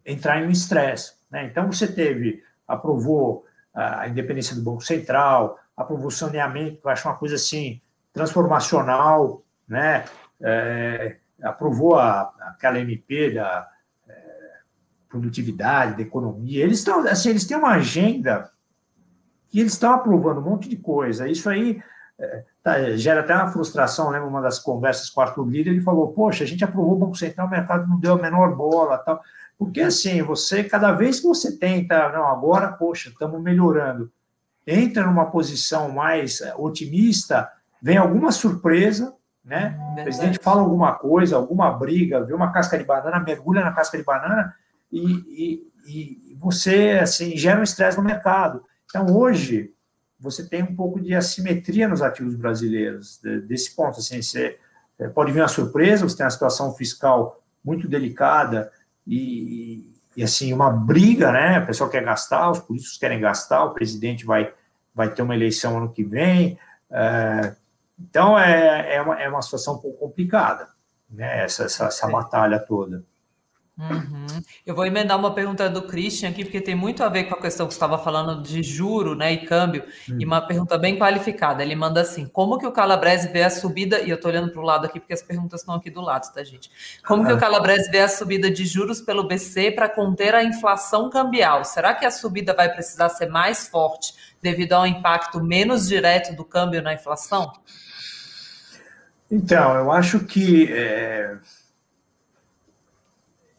[0.05, 1.15] entrar em um estresse.
[1.31, 1.47] Né?
[1.47, 7.17] Então, você teve, aprovou a independência do Banco Central, aprovou saneamento, que eu acho uma
[7.17, 7.81] coisa assim
[8.13, 10.05] transformacional, né?
[10.41, 13.67] É, aprovou a, aquela MP da
[14.07, 14.13] é,
[15.09, 16.63] produtividade, da economia.
[16.63, 18.53] Eles estão, assim, eles têm uma agenda
[19.53, 21.29] que eles estão aprovando um monte de coisa.
[21.29, 21.83] Isso aí
[22.19, 24.09] é, tá, gera até uma frustração.
[24.09, 26.99] Lembra uma das conversas com o Arthur Lira, ele falou: Poxa, a gente aprovou o
[26.99, 29.21] Banco Central, o mercado não deu a menor bola, tal.
[29.59, 34.11] Porque assim, você, cada vez que você tenta, não, agora, poxa, estamos melhorando,
[34.67, 39.77] entra numa posição mais é, otimista, vem alguma surpresa, né?
[39.79, 43.73] Uhum, o presidente fala alguma coisa, alguma briga, vê uma casca de banana, mergulha na
[43.73, 44.55] casca de banana
[44.91, 48.65] e, e, e você assim gera um estresse no mercado.
[48.92, 49.72] Então hoje
[50.20, 53.98] você tem um pouco de assimetria nos ativos brasileiros desse ponto.
[53.98, 54.59] Assim, você
[54.98, 58.70] é, pode vir uma surpresa, você tem uma situação fiscal muito delicada
[59.07, 61.59] e, e assim uma briga, né?
[61.59, 64.52] O pessoal quer gastar, os políticos querem gastar, o presidente vai
[64.94, 66.59] vai ter uma eleição ano que vem.
[66.90, 67.55] É,
[67.98, 70.68] então, é, é, uma, é uma situação um pouco complicada,
[71.11, 71.44] né?
[71.44, 73.02] essa, essa, essa batalha toda.
[73.79, 74.27] Uhum.
[74.67, 77.41] Eu vou emendar uma pergunta do Christian aqui, porque tem muito a ver com a
[77.41, 80.21] questão que você estava falando de juro né, e câmbio, uhum.
[80.21, 81.63] e uma pergunta bem qualificada.
[81.63, 84.01] Ele manda assim: como que o Calabrese vê a subida?
[84.01, 86.31] E eu estou olhando para o lado aqui, porque as perguntas estão aqui do lado,
[86.33, 86.71] tá, gente?
[87.07, 91.09] Como que o Calabrese vê a subida de juros pelo BC para conter a inflação
[91.09, 91.65] cambial?
[91.65, 96.45] Será que a subida vai precisar ser mais forte devido ao impacto menos direto do
[96.45, 97.53] câmbio na inflação?
[99.31, 101.39] Então, eu acho que é,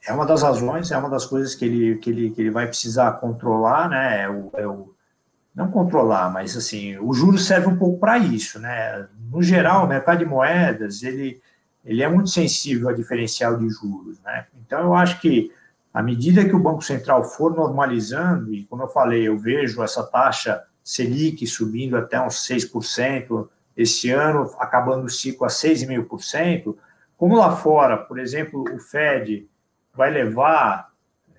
[0.06, 2.68] é, uma das razões, é uma das coisas que ele, que ele, que ele vai
[2.68, 4.24] precisar controlar, né?
[4.24, 4.94] É o, é o,
[5.56, 9.08] não controlar, mas assim, o juro serve um pouco para isso, né?
[9.32, 11.42] No geral, o mercado de moedas, ele,
[11.86, 14.48] ele é muito sensível a diferencial de juros, né?
[14.66, 15.52] Então, eu acho que
[15.94, 20.04] à medida que o Banco Central for normalizando, e como eu falei, eu vejo essa
[20.04, 26.76] taxa Selic subindo até uns 6%, esse ano acabando o ciclo a 6,5%,
[27.16, 29.48] como lá fora, por exemplo, o Fed
[29.96, 30.90] vai levar,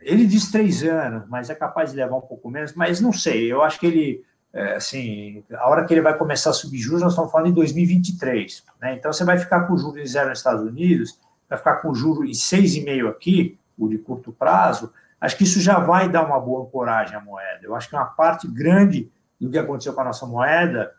[0.01, 3.51] ele diz três anos, mas é capaz de levar um pouco menos, mas não sei,
[3.51, 7.03] eu acho que ele, é, assim, a hora que ele vai começar a subir juros,
[7.03, 8.95] nós estamos falando em 2023, né?
[8.95, 12.29] então você vai ficar com juros em zero nos Estados Unidos, vai ficar com juros
[12.29, 16.63] em 6,5 aqui, o de curto prazo, acho que isso já vai dar uma boa
[16.65, 20.27] ancoragem à moeda, eu acho que uma parte grande do que aconteceu com a nossa
[20.27, 20.93] moeda,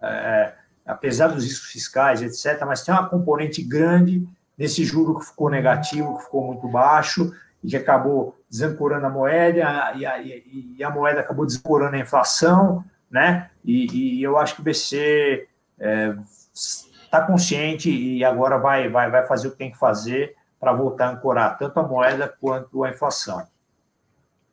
[0.00, 0.52] é,
[0.86, 6.16] apesar dos riscos fiscais, etc., mas tem uma componente grande nesse juro que ficou negativo,
[6.16, 11.20] que ficou muito baixo e que acabou desancorando a moeda e a, e, a moeda
[11.20, 13.50] acabou desancorando a inflação, né?
[13.64, 19.26] E, e eu acho que o BC está é, consciente e agora vai, vai, vai
[19.26, 22.90] fazer o que tem que fazer para voltar a ancorar tanto a moeda quanto a
[22.90, 23.46] inflação.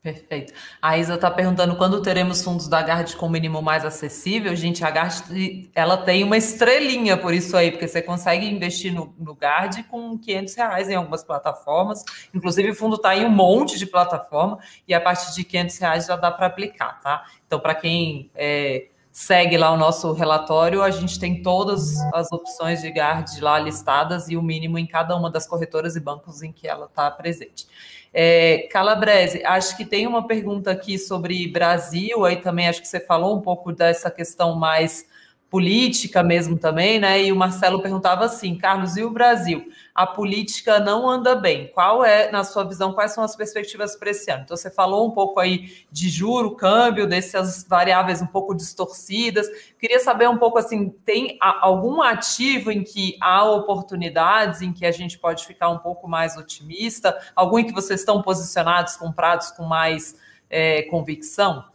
[0.01, 0.53] Perfeito.
[0.81, 4.55] A Isa está perguntando quando teremos fundos da Gard com mínimo mais acessível.
[4.55, 9.13] Gente, a Gard ela tem uma estrelinha por isso aí, porque você consegue investir no,
[9.19, 12.01] no Gard com 500 reais em algumas plataformas.
[12.33, 16.05] Inclusive, o fundo está em um monte de plataforma e a partir de 500 reais
[16.05, 17.25] já dá para aplicar, tá?
[17.45, 22.81] Então, para quem é, segue lá o nosso relatório, a gente tem todas as opções
[22.81, 26.53] de Gard lá listadas e o mínimo em cada uma das corretoras e bancos em
[26.53, 27.67] que ela está presente.
[28.13, 32.99] É, Calabrese, acho que tem uma pergunta aqui sobre Brasil, aí também acho que você
[32.99, 35.05] falou um pouco dessa questão mais
[35.49, 37.23] política mesmo também, né?
[37.23, 39.67] E o Marcelo perguntava assim, Carlos, e o Brasil?
[39.99, 41.67] A política não anda bem.
[41.73, 44.43] Qual é, na sua visão, quais são as perspectivas para esse ano?
[44.43, 49.45] Então, você falou um pouco aí de juro, câmbio, dessas variáveis um pouco distorcidas.
[49.77, 54.91] Queria saber um pouco assim, tem algum ativo em que há oportunidades, em que a
[54.91, 57.19] gente pode ficar um pouco mais otimista?
[57.35, 60.15] Algum em que vocês estão posicionados, comprados com mais
[60.49, 61.65] é, convicção?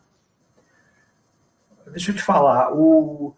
[1.89, 3.35] deixa eu te falar, o,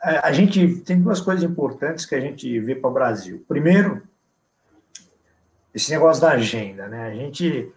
[0.00, 3.44] a, a gente tem duas coisas importantes que a gente vê para o Brasil.
[3.46, 4.02] Primeiro,
[5.74, 7.06] esse negócio da agenda, né?
[7.06, 7.72] A gente,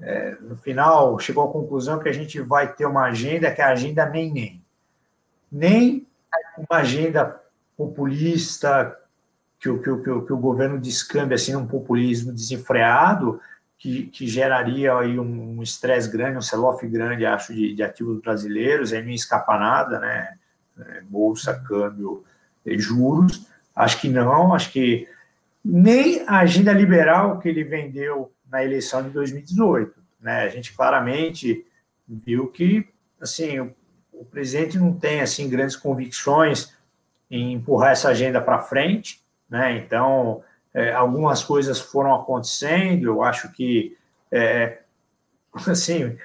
[0.00, 3.64] é, no final, chegou à conclusão que a gente vai ter uma agenda que é
[3.64, 4.64] a agenda nem nem.
[5.50, 6.06] Nem
[6.58, 7.40] uma agenda
[7.76, 8.96] populista
[9.58, 13.40] que o, que o, que o, que o governo descambe assim, um populismo desenfreado,
[13.78, 18.92] que, que geraria aí um estresse grande, um sell-off grande, acho, de, de ativos brasileiros,
[18.92, 20.36] aí não escapa nada, né?
[20.78, 22.24] É, bolsa, câmbio,
[22.66, 23.46] juros.
[23.74, 25.08] Acho que não, acho que
[25.64, 29.94] nem a agenda liberal que ele vendeu na eleição de 2018.
[30.20, 30.42] Né?
[30.42, 31.66] A gente claramente
[32.08, 32.88] viu que
[33.20, 33.74] assim, o,
[34.12, 36.74] o presidente não tem assim grandes convicções
[37.30, 39.20] em empurrar essa agenda para frente.
[39.48, 39.78] Né?
[39.78, 43.96] Então, é, algumas coisas foram acontecendo, eu acho que,
[44.30, 44.80] é,
[45.66, 46.16] assim,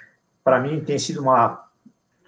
[0.43, 1.69] para mim tem sido uma,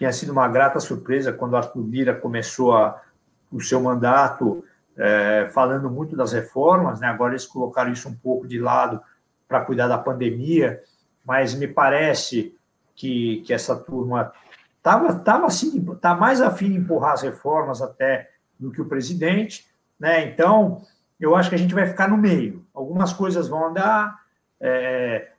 [0.03, 3.01] tinha sido uma grata surpresa quando Arthur Lira começou a,
[3.49, 4.61] o seu mandato
[4.97, 7.07] é, falando muito das reformas, né?
[7.07, 9.01] agora eles colocaram isso um pouco de lado
[9.47, 10.83] para cuidar da pandemia,
[11.25, 12.53] mas me parece
[12.93, 14.33] que, que essa turma
[14.77, 19.65] estava tava assim, tá mais afim de empurrar as reformas até do que o presidente,
[19.97, 20.27] né?
[20.27, 20.81] Então,
[21.17, 22.65] eu acho que a gente vai ficar no meio.
[22.73, 24.19] Algumas coisas vão andar,
[24.59, 25.31] é,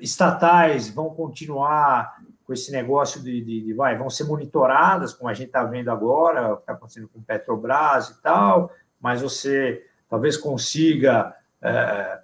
[0.00, 2.21] estatais vão continuar
[2.52, 5.90] com esse negócio de, de, de, vai, vão ser monitoradas, como a gente está vendo
[5.90, 12.18] agora, o que está acontecendo com Petrobras e tal, mas você talvez consiga é,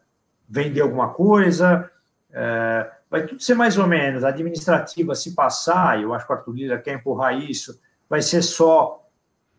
[0.47, 1.91] vender alguma coisa,
[2.31, 6.37] é, vai tudo ser mais ou menos, a administrativa se passar, eu acho que o
[6.37, 9.09] Arthur Lira quer empurrar isso, vai ser só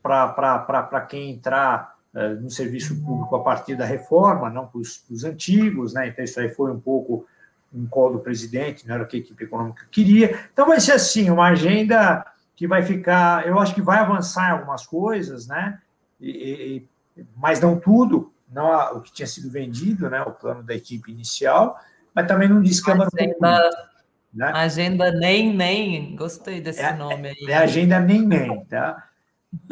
[0.04, 5.96] para quem entrar é, no serviço público a partir da reforma, não para os antigos,
[5.96, 6.08] né?
[6.08, 7.26] Então, isso aí foi um pouco
[7.74, 10.40] um colo do presidente, não era o que a equipe econômica queria.
[10.52, 14.54] Então, vai ser assim, uma agenda que vai ficar, eu acho que vai avançar em
[14.54, 15.80] algumas coisas, né?
[16.20, 20.22] E, e, mas não tudo, não a, o que tinha sido vendido, né?
[20.22, 21.80] O plano da equipe inicial,
[22.14, 23.90] mas também não descamba agenda, no
[24.34, 24.52] né?
[24.54, 27.46] Agenda nem nem, gostei desse é, nome aí.
[27.48, 29.08] É, é agenda nem nem, tá?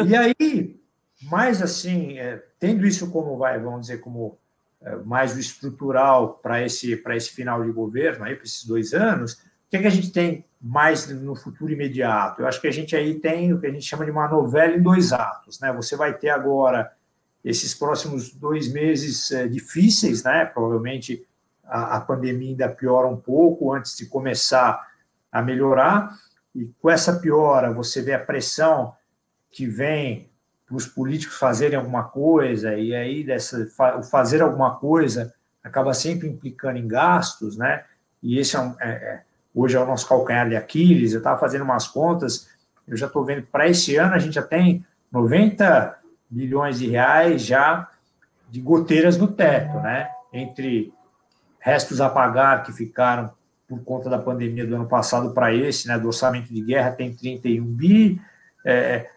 [0.06, 0.80] E aí,
[1.24, 4.47] mais assim, é, tendo isso como vai, vamos dizer, como é,
[5.06, 9.78] mais o estrutural para esse, esse final de governo, para esses dois anos, o que,
[9.78, 12.42] é que a gente tem mais no futuro imediato?
[12.42, 14.76] Eu acho que a gente aí tem o que a gente chama de uma novela
[14.76, 15.60] em dois atos.
[15.60, 15.74] Né?
[15.74, 16.92] Você vai ter agora
[17.44, 20.46] esses próximos dois meses é, difíceis, né?
[20.46, 21.26] provavelmente
[21.66, 24.88] a, a pandemia ainda piora um pouco antes de começar
[25.32, 26.18] a melhorar,
[26.56, 28.94] e com essa piora você vê a pressão
[29.52, 30.27] que vem
[30.70, 33.68] os políticos fazerem alguma coisa, e aí dessa,
[34.12, 37.84] fazer alguma coisa acaba sempre implicando em gastos, né?
[38.22, 39.22] E esse é, um, é, é
[39.54, 41.14] hoje é o nosso calcanhar de Aquiles.
[41.14, 42.50] Eu estava fazendo umas contas,
[42.88, 45.98] eu já estou vendo para esse ano a gente já tem 90
[46.30, 47.90] bilhões de reais já
[48.50, 50.10] de goteiras no teto, né?
[50.32, 50.94] Entre
[51.60, 53.32] restos a pagar que ficaram
[53.68, 55.98] por conta da pandemia do ano passado para esse, né?
[55.98, 58.22] Do orçamento de guerra tem 31 bi.
[58.66, 59.17] É, ah,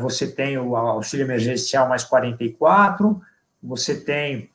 [0.00, 3.20] você tem o auxílio emergencial mais 44,
[3.62, 4.50] você tem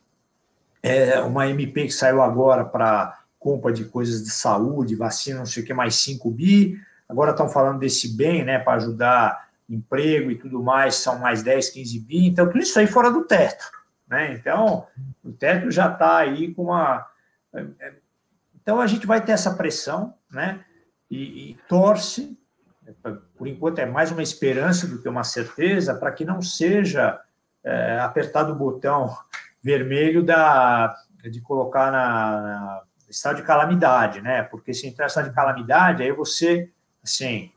[0.81, 5.63] é, uma MP que saiu agora para compra de coisas de saúde, vacina, não sei
[5.63, 6.79] o que, mais 5 bi.
[7.09, 11.69] Agora estão falando desse bem, né, para ajudar emprego e tudo mais, são mais 10,
[11.69, 12.27] 15 bi.
[12.27, 13.65] Então, tudo isso aí fora do teto.
[14.07, 14.33] Né?
[14.33, 14.87] Então,
[15.23, 17.05] o teto já está aí com uma.
[17.53, 17.93] É, é,
[18.61, 20.63] então, a gente vai ter essa pressão, né?
[21.11, 22.37] E, e torce
[23.43, 27.19] por enquanto é mais uma esperança do que uma certeza, para que não seja
[27.61, 29.13] é, apertado o botão
[29.61, 30.95] vermelho da,
[31.29, 34.43] de colocar na, na, estado de calamidade, né?
[34.43, 36.69] Porque se entrar em estado de calamidade, aí você,
[37.03, 37.51] assim,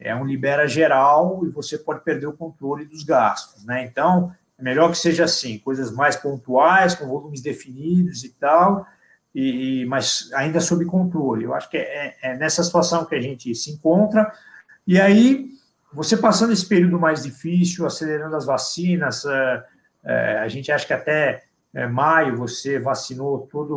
[0.00, 3.84] é um libera geral e você pode perder o controle dos gastos, né?
[3.84, 8.86] Então, é melhor que seja assim, coisas mais pontuais, com volumes definidos e tal,
[9.34, 11.44] e, mas ainda sob controle.
[11.44, 14.32] Eu acho que é, é nessa situação que a gente se encontra.
[14.86, 15.50] E aí,
[15.92, 19.64] você passando esse período mais difícil, acelerando as vacinas, é,
[20.04, 21.42] é, a gente acha que até
[21.74, 23.74] é, maio você vacinou toda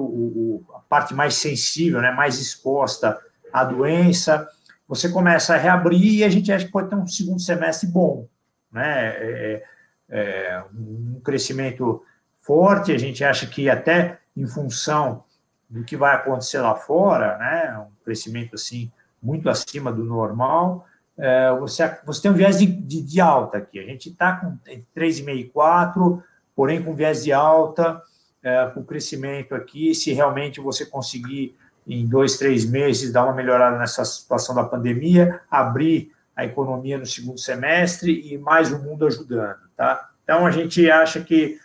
[0.76, 3.20] a parte mais sensível, né, mais exposta
[3.52, 4.48] à doença,
[4.88, 8.28] você começa a reabrir e a gente acha que pode ter um segundo semestre bom,
[8.72, 9.64] né, é,
[10.10, 12.04] é, um crescimento
[12.40, 15.24] forte, a gente acha que até em função
[15.70, 18.92] do que vai acontecer lá fora, né, um crescimento assim
[19.22, 20.86] muito acima do normal,
[21.20, 23.78] é, você, você tem um viés de, de, de alta aqui.
[23.78, 24.58] A gente está com
[24.96, 26.24] 3,5 e 4,
[26.56, 28.02] porém com viés de alta,
[28.42, 31.56] é, com crescimento aqui, se realmente você conseguir
[31.86, 37.06] em dois, três meses, dar uma melhorada nessa situação da pandemia, abrir a economia no
[37.06, 40.10] segundo semestre e mais o mundo ajudando, tá?
[40.24, 41.60] Então, a gente acha que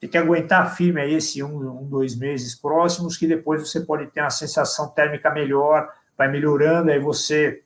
[0.00, 4.06] tem que aguentar firme aí esse um, um, dois meses próximos, que depois você pode
[4.08, 5.88] ter uma sensação térmica melhor,
[6.18, 7.62] vai melhorando, aí você,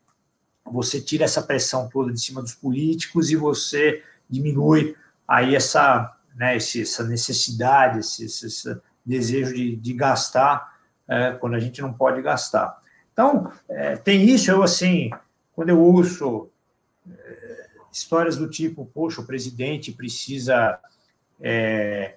[0.64, 4.96] você tira essa pressão toda de cima dos políticos e você diminui
[5.26, 10.74] aí essa, né, essa necessidade, esse, esse desejo de, de gastar
[11.06, 12.82] é, quando a gente não pode gastar.
[13.12, 15.10] Então, é, tem isso, eu assim,
[15.54, 16.48] quando eu ouço
[17.08, 20.78] é, histórias do tipo, poxa, o presidente precisa
[21.40, 22.16] é,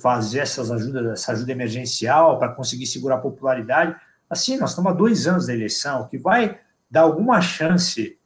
[0.00, 3.94] fazer essas ajudas, essa ajuda emergencial para conseguir segurar a popularidade.
[4.28, 6.58] Assim, nós estamos há dois anos da eleição, que vai
[6.90, 8.18] dar alguma chance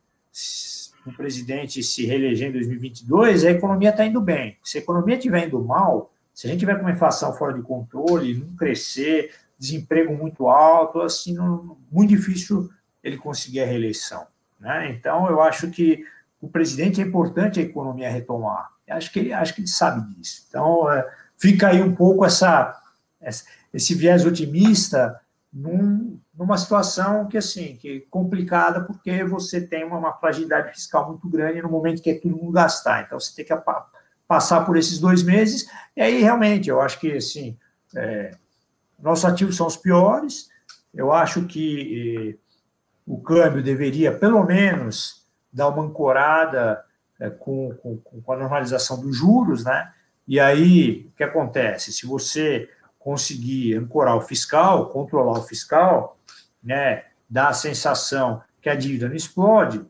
[1.07, 4.57] o presidente se reeleger em 2022, a economia está indo bem.
[4.63, 7.63] Se a economia estiver indo mal, se a gente tiver com uma inflação fora de
[7.63, 12.71] controle, não crescer, desemprego muito alto, assim, não, muito difícil
[13.03, 14.27] ele conseguir a reeleição.
[14.59, 14.91] Né?
[14.93, 16.05] Então, eu acho que
[16.41, 18.71] o presidente é importante a economia retomar.
[18.89, 20.47] Acho que ele, acho que ele sabe disso.
[20.49, 21.07] Então, é,
[21.39, 22.81] fica aí um pouco essa,
[23.73, 25.21] esse viés otimista
[25.53, 31.09] num, numa situação que assim que é complicada porque você tem uma, uma, fragilidade fiscal
[31.09, 33.05] muito grande no momento que é todo mundo gastar.
[33.05, 33.65] Então você tem que
[34.27, 37.57] passar por esses dois meses e aí realmente eu acho que assim
[37.95, 38.33] é,
[38.99, 40.49] nossos ativos são os piores.
[40.93, 42.39] Eu acho que
[43.07, 46.85] o câmbio deveria pelo menos dar uma ancorada
[47.21, 49.93] eh, com, com, com a normalização dos juros, né?
[50.27, 51.93] E aí, o que acontece?
[51.93, 52.69] Se você
[52.99, 56.17] conseguir ancorar o fiscal, controlar o fiscal,
[56.65, 59.85] né, dar a sensação que a dívida não explode,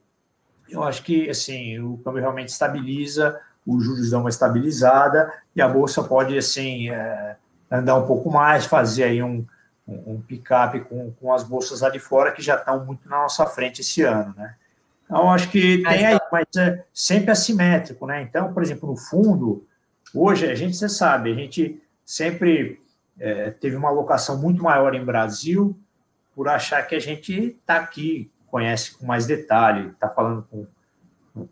[0.68, 5.68] eu acho que assim o câmbio realmente estabiliza, os juros dão uma estabilizada e a
[5.68, 7.36] bolsa pode assim é,
[7.70, 9.46] andar um pouco mais, fazer aí um,
[9.86, 13.18] um, um picape com, com as bolsas lá de fora que já estão muito na
[13.18, 14.54] nossa frente esse ano, né?
[15.04, 18.22] Então acho que tem aí, mas é sempre assimétrico, né?
[18.22, 19.66] Então, por exemplo, no fundo
[20.14, 22.80] Hoje, a gente, você sabe, a gente sempre
[23.18, 25.76] é, teve uma alocação muito maior em Brasil
[26.34, 30.66] por achar que a gente está aqui, conhece com mais detalhe, está falando com,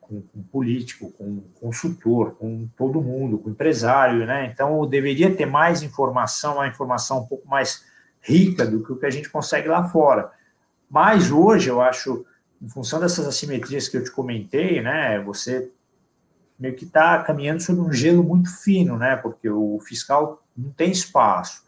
[0.01, 4.47] com, com, político, com consultor, com todo mundo, com empresário, né?
[4.47, 7.85] Então, deveria ter mais informação, uma informação um pouco mais
[8.21, 10.31] rica do que o que a gente consegue lá fora.
[10.89, 12.25] Mas hoje, eu acho,
[12.61, 15.21] em função dessas assimetrias que eu te comentei, né?
[15.23, 15.71] Você
[16.59, 19.17] meio que está caminhando sobre um gelo muito fino, né?
[19.17, 21.65] Porque o fiscal não tem espaço.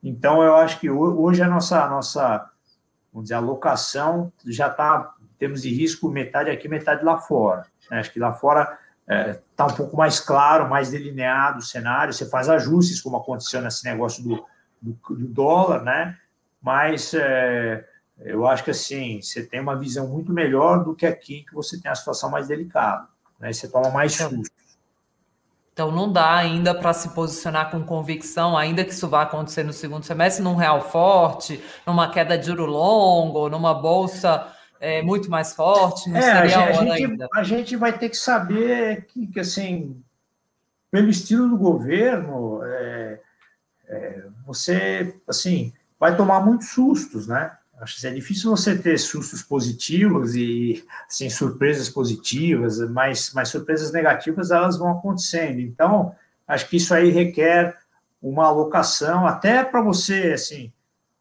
[0.00, 2.48] Então, eu acho que hoje a nossa, a nossa
[3.16, 7.66] vamos dizer, alocação já está, em termos de risco, metade aqui, metade lá fora.
[7.90, 7.98] Né?
[7.98, 12.12] Acho que lá fora está é, tá um pouco mais claro, mais delineado o cenário,
[12.12, 14.44] você faz ajustes, como aconteceu nesse negócio do,
[14.82, 16.18] do, do dólar, né?
[16.60, 17.86] Mas é,
[18.18, 21.80] eu acho que assim, você tem uma visão muito melhor do que aqui, que você
[21.80, 23.08] tem a situação mais delicada
[23.38, 23.52] né?
[23.52, 24.55] Você toma mais susto.
[25.76, 29.74] Então não dá ainda para se posicionar com convicção, ainda que isso vá acontecer no
[29.74, 34.50] segundo semestre, num real forte, numa queda de juro longo, numa bolsa
[34.80, 38.08] é, muito mais forte, não é, seria a, gente, a, gente, a gente vai ter
[38.08, 40.02] que saber que, que assim,
[40.90, 43.20] pelo estilo do governo, é,
[43.86, 47.52] é, você assim vai tomar muitos sustos, né?
[47.80, 53.92] Acho que é difícil você ter sustos positivos e assim, surpresas positivas, mas, mas surpresas
[53.92, 55.60] negativas elas vão acontecendo.
[55.60, 56.14] Então,
[56.48, 57.76] acho que isso aí requer
[58.22, 60.72] uma alocação, até para você assim,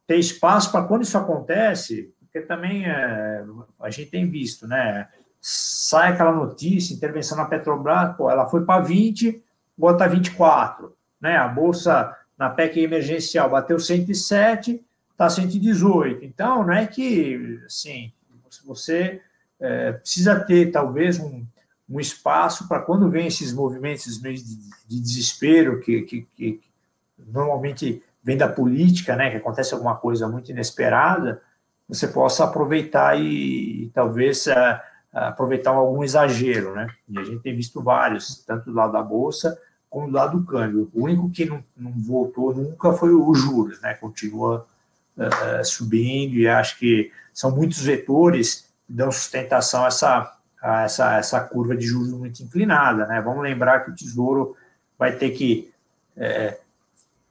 [0.07, 3.43] ter espaço para quando isso acontece, porque também é,
[3.81, 5.09] a gente tem visto, né?
[5.41, 9.43] Sai aquela notícia, intervenção na Petrobras, pô, ela foi para 20,
[9.77, 11.35] bota 24, né?
[11.37, 14.83] A bolsa na PEC emergencial bateu 107,
[15.15, 16.23] está 118.
[16.23, 18.11] Então, não é que, assim,
[18.65, 19.21] você
[19.59, 21.45] é, precisa ter, talvez, um,
[21.89, 24.35] um espaço para quando vem esses movimentos de,
[24.87, 26.61] de desespero, que, que, que,
[27.27, 31.41] normalmente vem da política, né, que acontece alguma coisa muito inesperada,
[31.87, 36.87] você possa aproveitar e, e talvez a, a aproveitar algum exagero, né?
[37.07, 39.55] E a gente tem visto vários, tanto do lado da bolsa
[39.87, 40.89] como do lado do câmbio.
[40.93, 43.93] O único que não, não voltou nunca foi o juros, né?
[43.93, 44.65] Continua
[45.17, 51.17] uh, subindo, e acho que são muitos vetores que dão sustentação a essa, a essa,
[51.17, 53.05] essa curva de juros muito inclinada.
[53.05, 53.21] Né?
[53.21, 54.55] Vamos lembrar que o Tesouro
[54.97, 55.71] vai ter que
[56.15, 56.57] é,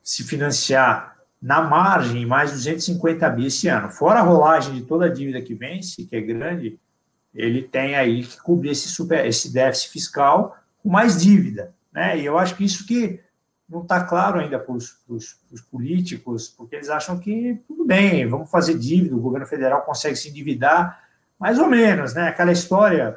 [0.03, 3.91] se financiar na margem mais 250 bi esse ano.
[3.91, 6.79] Fora a rolagem de toda a dívida que vence, que é grande,
[7.35, 11.75] ele tem aí que cobrir esse, super, esse déficit fiscal com mais dívida.
[11.93, 12.19] Né?
[12.21, 13.21] E eu acho que isso que
[13.69, 18.79] não está claro ainda para os políticos, porque eles acham que tudo bem, vamos fazer
[18.79, 21.03] dívida, o governo federal consegue se endividar,
[21.39, 22.29] mais ou menos, né?
[22.29, 23.17] Aquela história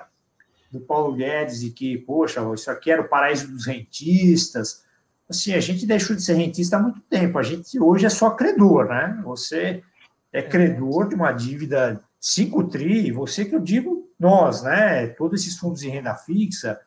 [0.71, 4.83] do Paulo Guedes e que, poxa, isso aqui era o paraíso dos rentistas.
[5.29, 8.31] Assim, a gente deixou de ser rentista há muito tempo, a gente hoje é só
[8.31, 9.19] credor, né?
[9.23, 9.83] Você
[10.31, 15.07] é credor de uma dívida 5 tri, você que eu digo nós, né?
[15.07, 16.79] Todos esses fundos de renda fixa,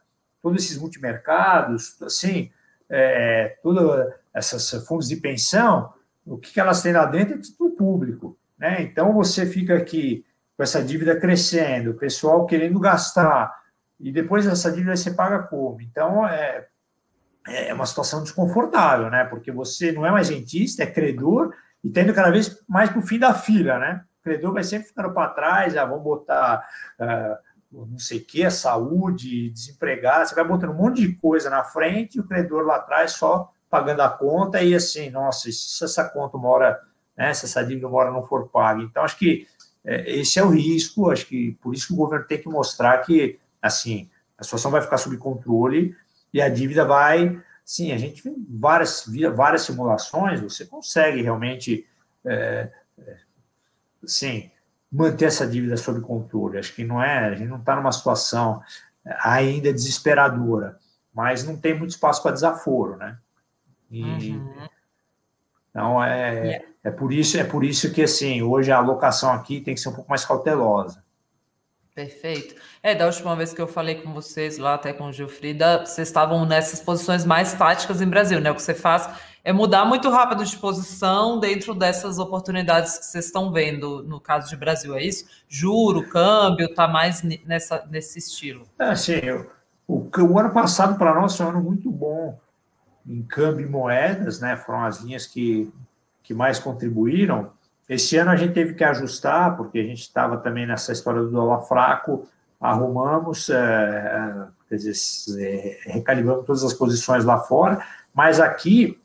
[0.42, 2.50] todos esses multimercados, assim,
[2.90, 5.92] é, todas essas fundos de pensão,
[6.26, 8.36] o que, elas têm lá dentro é título público.
[8.58, 8.82] Né?
[8.82, 10.24] Então, você fica aqui
[10.56, 13.54] com essa dívida crescendo, o pessoal querendo gastar,
[13.98, 15.80] e depois essa dívida você paga como?
[15.80, 16.66] Então, é,
[17.46, 19.24] é uma situação desconfortável, né?
[19.24, 23.06] porque você não é mais rentista, é credor, e tendo cada vez mais para o
[23.06, 23.78] fim da fila.
[23.78, 24.02] Né?
[24.20, 26.66] O credor vai sempre ficando para trás, ah, vamos botar...
[26.98, 31.62] Uh, não sei o que, saúde, desempregado, você vai botando um monte de coisa na
[31.62, 36.08] frente e o credor lá atrás só pagando a conta e assim, nossa, se essa
[36.08, 36.80] conta mora,
[37.16, 38.82] né, se essa dívida mora não for paga.
[38.82, 39.46] Então, acho que
[39.84, 42.98] é, esse é o risco, acho que por isso que o governo tem que mostrar
[42.98, 45.94] que, assim, a situação vai ficar sob controle
[46.32, 49.04] e a dívida vai, sim, a gente vê várias,
[49.34, 51.86] várias simulações, você consegue realmente,
[52.24, 53.16] é, é,
[54.04, 54.50] sim,
[54.90, 56.58] manter essa dívida sob controle.
[56.58, 58.62] Acho que não é, a gente não está numa situação
[59.22, 60.78] ainda desesperadora,
[61.14, 63.16] mas não tem muito espaço para desaforo, né?
[63.90, 64.68] E, uhum.
[65.70, 66.64] Então é, yeah.
[66.84, 69.88] é por isso é por isso que assim hoje a alocação aqui tem que ser
[69.88, 71.02] um pouco mais cautelosa.
[71.94, 72.54] Perfeito.
[72.82, 76.08] É, da última vez que eu falei com vocês lá, até com o Gilfrida, vocês
[76.08, 78.50] estavam nessas posições mais táticas em Brasil, né?
[78.50, 79.08] O que você faz
[79.42, 84.48] é mudar muito rápido de posição dentro dessas oportunidades que vocês estão vendo, no caso
[84.48, 85.24] de Brasil, é isso?
[85.48, 88.66] Juro, câmbio, tá mais nessa, nesse estilo.
[88.78, 89.20] É, sim,
[89.88, 92.38] o, o ano passado para nós foi um ano muito bom
[93.06, 94.56] em câmbio e moedas, né?
[94.56, 95.72] Foram as linhas que,
[96.22, 97.50] que mais contribuíram.
[97.88, 101.30] Esse ano a gente teve que ajustar, porque a gente estava também nessa história do
[101.30, 102.28] dólar fraco,
[102.60, 107.84] arrumamos, é, quer dizer, é, recalibramos todas as posições lá fora,
[108.14, 108.99] mas aqui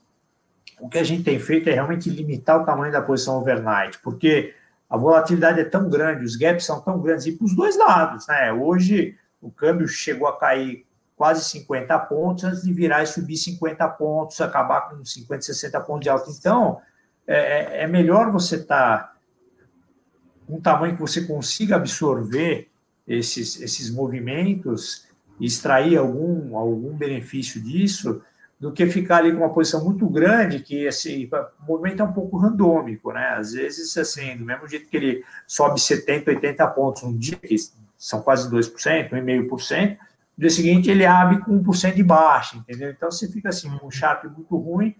[0.80, 4.54] o que a gente tem feito é realmente limitar o tamanho da posição overnight, porque
[4.90, 8.28] a volatilidade é tão grande, os gaps são tão grandes, e para os dois lados,
[8.28, 8.52] né?
[8.54, 13.88] Hoje o câmbio chegou a cair quase 50 pontos antes de virar e subir 50
[13.90, 16.30] pontos, acabar com 50, 60 pontos de alta.
[16.30, 16.80] Então,
[17.26, 19.16] é, é, é melhor você estar tá
[20.48, 22.70] um tamanho que você consiga absorver
[23.08, 25.08] esses, esses movimentos,
[25.40, 28.22] extrair algum, algum benefício disso,
[28.60, 32.14] do que ficar ali com uma posição muito grande, que assim, o movimento é um
[32.14, 33.36] pouco randômico, né?
[33.38, 37.56] Às vezes, assim, do mesmo jeito que ele sobe 70, 80 pontos um dia, que
[37.98, 39.98] são quase 2%, 1,5%,
[40.38, 42.92] no dia seguinte ele abre com 1% de baixa, entendeu?
[42.92, 44.96] Então você fica assim, um Sharp muito ruim,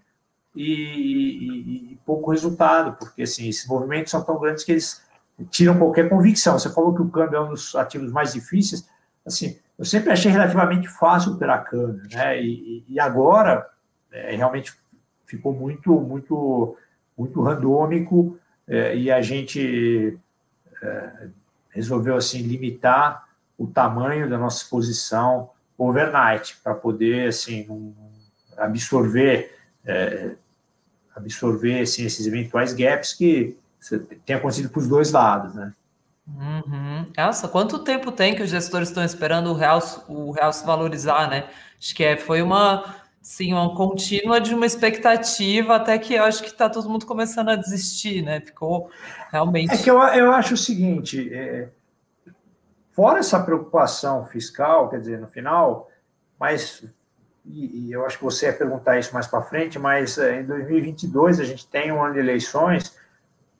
[0.54, 5.02] e, e, e, pouco resultado, porque assim, esses movimentos são tão grandes que eles
[5.50, 6.58] tiram qualquer convicção.
[6.58, 8.88] Você falou que o câmbio é um dos ativos mais difíceis,
[9.24, 12.40] assim, eu sempre achei relativamente fácil operar câmbio, né?
[12.42, 13.68] E, e agora
[14.10, 14.72] é, realmente
[15.26, 16.76] ficou muito, muito,
[17.16, 20.18] muito randômico é, e a gente
[20.82, 21.28] é,
[21.70, 23.26] resolveu assim limitar
[23.58, 27.94] o tamanho da nossa exposição overnight para poder assim
[28.56, 29.54] absorver
[29.84, 30.34] é,
[31.14, 33.56] absorver assim, esses eventuais gaps que
[34.24, 35.72] tem acontecido para os dois lados, né?
[36.26, 37.06] Uhum.
[37.16, 41.30] Nossa, quanto tempo tem que os gestores estão esperando o real, o real se valorizar,
[41.30, 41.48] né?
[41.78, 46.42] Acho que é, foi uma, sim, uma contínua de uma expectativa até que eu acho
[46.42, 48.40] que está todo mundo começando a desistir, né?
[48.40, 48.90] Ficou
[49.30, 49.72] realmente.
[49.72, 51.68] É que eu, eu acho o seguinte: é,
[52.92, 55.88] fora essa preocupação fiscal, quer dizer, no final,
[56.40, 56.84] mas
[57.44, 60.44] e, e, eu acho que você ia perguntar isso mais para frente, mas é, em
[60.44, 62.96] 2022 a gente tem um ano de eleições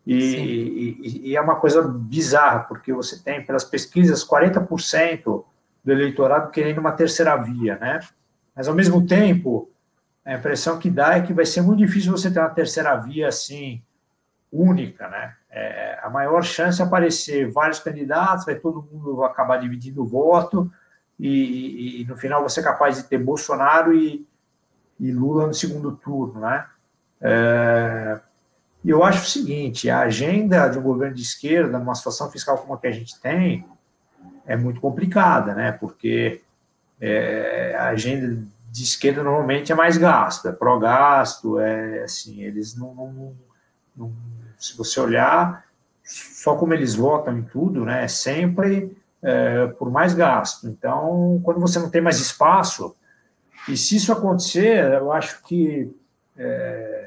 [0.07, 5.45] e, e, e, é uma coisa bizarra, porque você tem, pelas pesquisas, 40%
[5.85, 8.01] do eleitorado querendo uma terceira via, né?
[8.55, 9.69] Mas, ao mesmo tempo,
[10.25, 13.27] a impressão que dá é que vai ser muito difícil você ter uma terceira via,
[13.27, 13.83] assim,
[14.53, 15.35] única, né?
[15.51, 20.71] É, a maior chance é aparecer vários candidatos, vai todo mundo acabar dividindo o voto,
[21.19, 24.27] e, e, no final você é capaz de ter Bolsonaro e,
[25.01, 26.67] e Lula no segundo turno, né?
[27.21, 28.21] É,
[28.87, 32.57] e eu acho o seguinte: a agenda de um governo de esquerda, numa situação fiscal
[32.57, 33.67] como a que a gente tem,
[34.47, 35.73] é muito complicada, né?
[35.73, 36.41] Porque
[37.01, 42.95] é, a agenda de esquerda normalmente é mais gasto, é pró-gasto, é assim, eles não,
[42.95, 43.37] não,
[43.97, 44.13] não,
[44.57, 45.65] Se você olhar,
[46.05, 48.05] só como eles votam em tudo, né?
[48.05, 50.69] É sempre é, por mais gasto.
[50.69, 52.95] Então, quando você não tem mais espaço,
[53.69, 55.93] E se isso acontecer, eu acho que
[56.39, 57.06] é,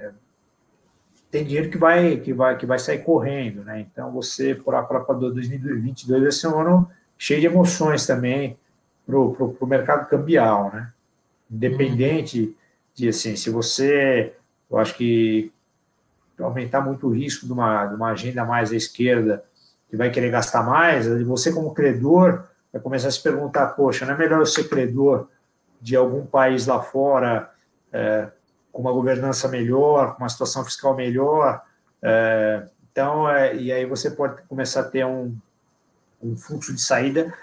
[1.32, 3.82] tem dinheiro que vai, que vai, que vai sair correndo, né?
[3.82, 4.82] Então, você, para
[5.14, 8.58] 2022, vai ser um ano cheio de emoções também
[9.06, 10.92] para o mercado cambial, né?
[11.50, 12.54] Independente uhum.
[12.96, 14.34] de, assim, se você,
[14.70, 15.52] eu acho que
[16.40, 19.44] aumentar muito o risco de uma, de uma agenda mais à esquerda,
[19.90, 24.14] que vai querer gastar mais, você como credor vai começar a se perguntar, poxa, não
[24.14, 25.28] é melhor eu ser credor
[25.82, 27.50] de algum país lá fora
[27.92, 28.28] é,
[28.72, 31.62] com uma governança melhor, com uma situação fiscal melhor.
[32.02, 35.36] É, então, é, e aí você pode começar a ter um,
[36.22, 37.34] um fluxo de saída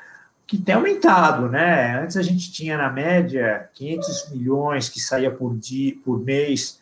[0.46, 1.98] que tem aumentado, né?
[2.00, 6.80] Antes a gente tinha na média 500 milhões que saía por dia, por mês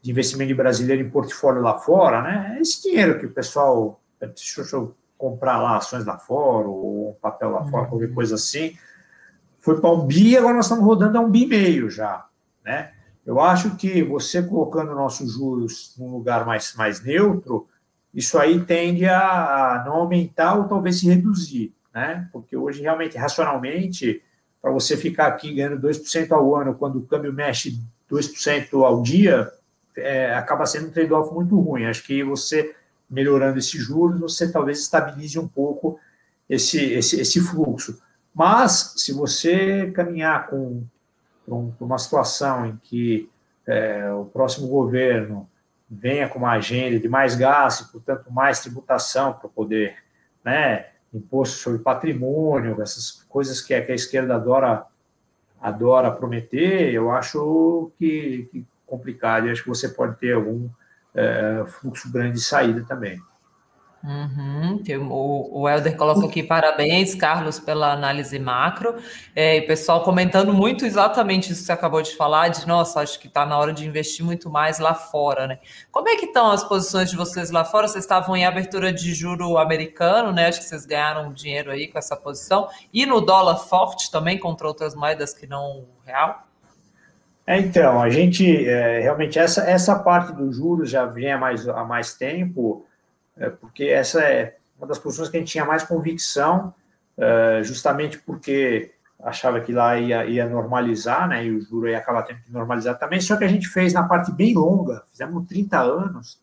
[0.00, 2.58] de investimento brasileiro em portfólio lá fora, né?
[2.60, 7.50] Esse dinheiro que o pessoal deixa eu comprar lá ações lá fora ou um papel
[7.50, 8.76] lá fora, qualquer coisa assim,
[9.58, 12.26] foi para um bi, agora nós estamos rodando a um bi meio já,
[12.64, 12.92] né?
[13.26, 17.68] Eu acho que você colocando nossos juros num lugar mais, mais neutro,
[18.12, 22.28] isso aí tende a não aumentar ou talvez se reduzir, né?
[22.32, 24.22] Porque hoje, realmente, racionalmente,
[24.60, 27.78] para você ficar aqui ganhando 2% ao ano, quando o câmbio mexe
[28.10, 29.50] 2% ao dia,
[29.96, 31.84] é, acaba sendo um trade-off muito ruim.
[31.84, 32.74] Acho que você,
[33.08, 35.98] melhorando esses juros, você talvez estabilize um pouco
[36.48, 38.00] esse, esse, esse fluxo.
[38.34, 40.82] Mas, se você caminhar com
[41.54, 43.30] um, uma situação em que
[43.66, 45.48] é, o próximo governo
[45.90, 49.96] venha com uma agenda de mais gasto, portanto, mais tributação para poder,
[50.44, 54.84] né, imposto sobre patrimônio, essas coisas que que a esquerda adora,
[55.60, 60.68] adora prometer, eu acho que, que complicado, e acho que você pode ter algum
[61.14, 63.20] é, fluxo grande de saída também.
[64.02, 68.96] Uhum, o, o Helder coloca aqui parabéns, Carlos, pela análise macro.
[69.36, 73.20] É, e pessoal comentando muito exatamente isso que você acabou de falar, de nossa, acho
[73.20, 75.58] que está na hora de investir muito mais lá fora, né?
[75.92, 77.86] Como é que estão as posições de vocês lá fora?
[77.86, 80.48] Vocês estavam em abertura de juro americano, né?
[80.48, 82.68] Acho que vocês ganharam dinheiro aí com essa posição.
[82.92, 86.46] E no dólar forte também contra outras moedas que não real?
[87.46, 91.68] É, então, a gente é, realmente essa, essa parte dos juros já vem há mais,
[91.68, 92.86] há mais tempo
[93.40, 96.72] é, porque essa é uma das posições que a gente tinha mais convicção,
[97.16, 102.22] é, justamente porque achava que lá ia, ia normalizar, né, e o juro ia acabar
[102.22, 105.80] tendo que normalizar também, só que a gente fez na parte bem longa, fizemos 30
[105.80, 106.40] anos,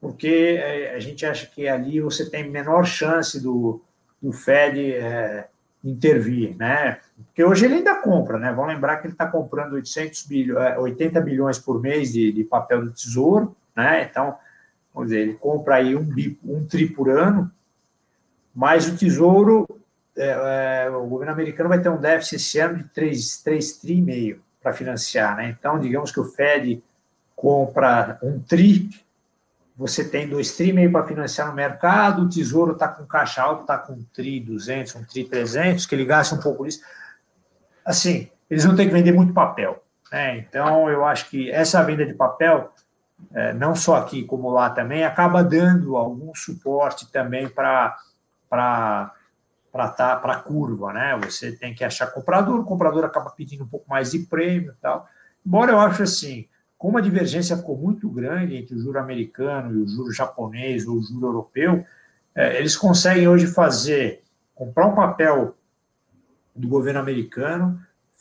[0.00, 3.82] porque é, a gente acha que ali você tem menor chance do,
[4.22, 5.48] do Fed é,
[5.82, 7.00] intervir, né?
[7.26, 8.52] Porque hoje ele ainda compra, né?
[8.52, 12.84] Vamos lembrar que ele está comprando 800 bilhões, 80 bilhões por mês de, de papel
[12.84, 14.06] do tesouro, né?
[14.08, 14.36] Então,
[14.98, 16.12] vamos dizer, ele compra aí um,
[16.44, 17.50] um tri por ano,
[18.52, 19.66] mas o Tesouro,
[20.16, 23.98] é, é, o governo americano vai ter um déficit esse ano de 3, 3 tri
[23.98, 25.54] e meio para financiar, né?
[25.56, 26.82] Então, digamos que o Fed
[27.36, 28.90] compra um tri,
[29.76, 33.60] você tem dois tri meio para financiar no mercado, o Tesouro está com caixa alto,
[33.60, 36.80] está com um tri 200, um tri 300, que ele gasta um pouco disso.
[37.84, 39.80] Assim, eles vão ter que vender muito papel,
[40.10, 40.38] né?
[40.38, 42.72] Então, eu acho que essa venda de papel
[43.56, 47.96] não só aqui como lá também, acaba dando algum suporte também para
[48.48, 49.12] para
[49.90, 51.18] tá, a curva, né?
[51.24, 54.80] Você tem que achar comprador, o comprador acaba pedindo um pouco mais de prêmio e
[54.80, 55.06] tal.
[55.44, 59.82] Embora eu acho assim, como a divergência ficou muito grande entre o juro americano e
[59.82, 61.84] o juro japonês ou o juro europeu,
[62.34, 64.22] é, eles conseguem hoje fazer,
[64.54, 65.56] comprar um papel
[66.54, 67.80] do governo americano,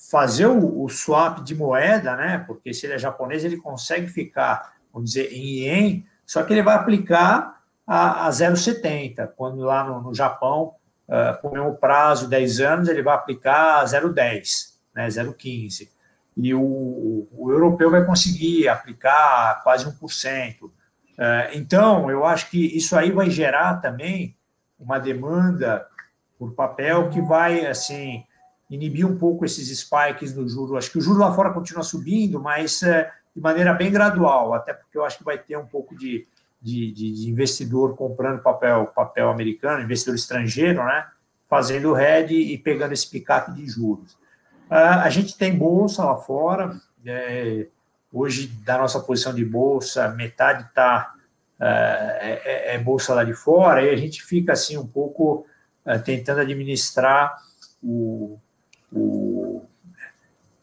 [0.10, 2.44] fazer o, o swap de moeda, né?
[2.46, 6.62] Porque se ele é japonês, ele consegue ficar vamos dizer, em ien, só que ele
[6.62, 10.74] vai aplicar a, a 0,70, quando lá no, no Japão,
[11.08, 15.90] uh, por mesmo prazo, 10 anos, ele vai aplicar a 0,10, né, 0,15.
[16.36, 20.64] E o, o, europeu vai conseguir aplicar quase 1%.
[20.64, 20.72] Uh,
[21.54, 24.36] então, eu acho que isso aí vai gerar também
[24.78, 25.88] uma demanda
[26.38, 28.24] por papel que vai, assim,
[28.70, 30.78] inibir um pouco esses spikes no juro.
[30.78, 33.06] Acho que o juro lá fora continua subindo, mas uh,
[33.38, 36.26] de maneira bem gradual, até porque eu acho que vai ter um pouco de,
[36.60, 41.06] de, de investidor comprando papel, papel americano, investidor estrangeiro, né?
[41.48, 44.14] Fazendo red e pegando esse picape de juros.
[44.72, 46.82] Uh, a gente tem bolsa lá fora.
[47.06, 47.68] É,
[48.12, 51.14] hoje, da nossa posição de bolsa, metade está
[51.60, 55.46] uh, é, é, é, bolsa lá de fora, e a gente fica assim um pouco
[55.86, 57.38] uh, tentando administrar
[57.84, 58.40] o,
[58.92, 59.64] o,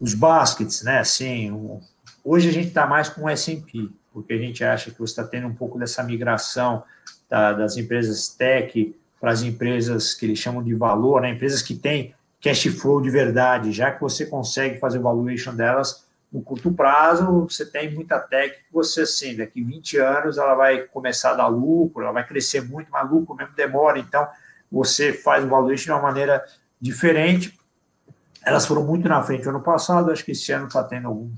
[0.00, 0.98] os baskets, né?
[0.98, 1.80] Assim, um,
[2.24, 5.24] Hoje a gente está mais com o S&P, porque a gente acha que você está
[5.24, 6.82] tendo um pouco dessa migração
[7.28, 11.30] da, das empresas tech para as empresas que eles chamam de valor, né?
[11.30, 16.42] empresas que têm cash flow de verdade, já que você consegue fazer valuation delas no
[16.42, 21.34] curto prazo, você tem muita técnica, você assim, daqui 20 anos ela vai começar a
[21.34, 24.26] dar lucro, ela vai crescer muito, mas lucro mesmo demora, então
[24.72, 26.42] você faz o valuation de uma maneira
[26.80, 27.58] diferente.
[28.44, 31.30] Elas foram muito na frente no ano passado, acho que esse ano está tendo algum,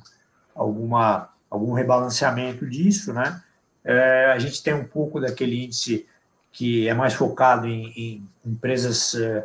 [0.57, 3.43] alguma, algum rebalanceamento disso, né?
[3.85, 6.07] É, a gente tem um pouco daquele índice
[6.51, 9.45] que é mais focado em, em empresas uh,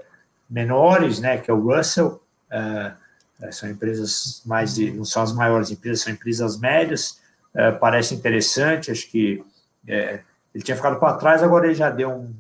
[0.50, 5.70] menores, né, que é o Russell, uh, são empresas mais de, não são as maiores
[5.70, 7.20] empresas, são empresas médias,
[7.80, 9.44] parece interessante, acho que
[9.88, 12.34] ele tinha ficado para trás, agora ele já deu um,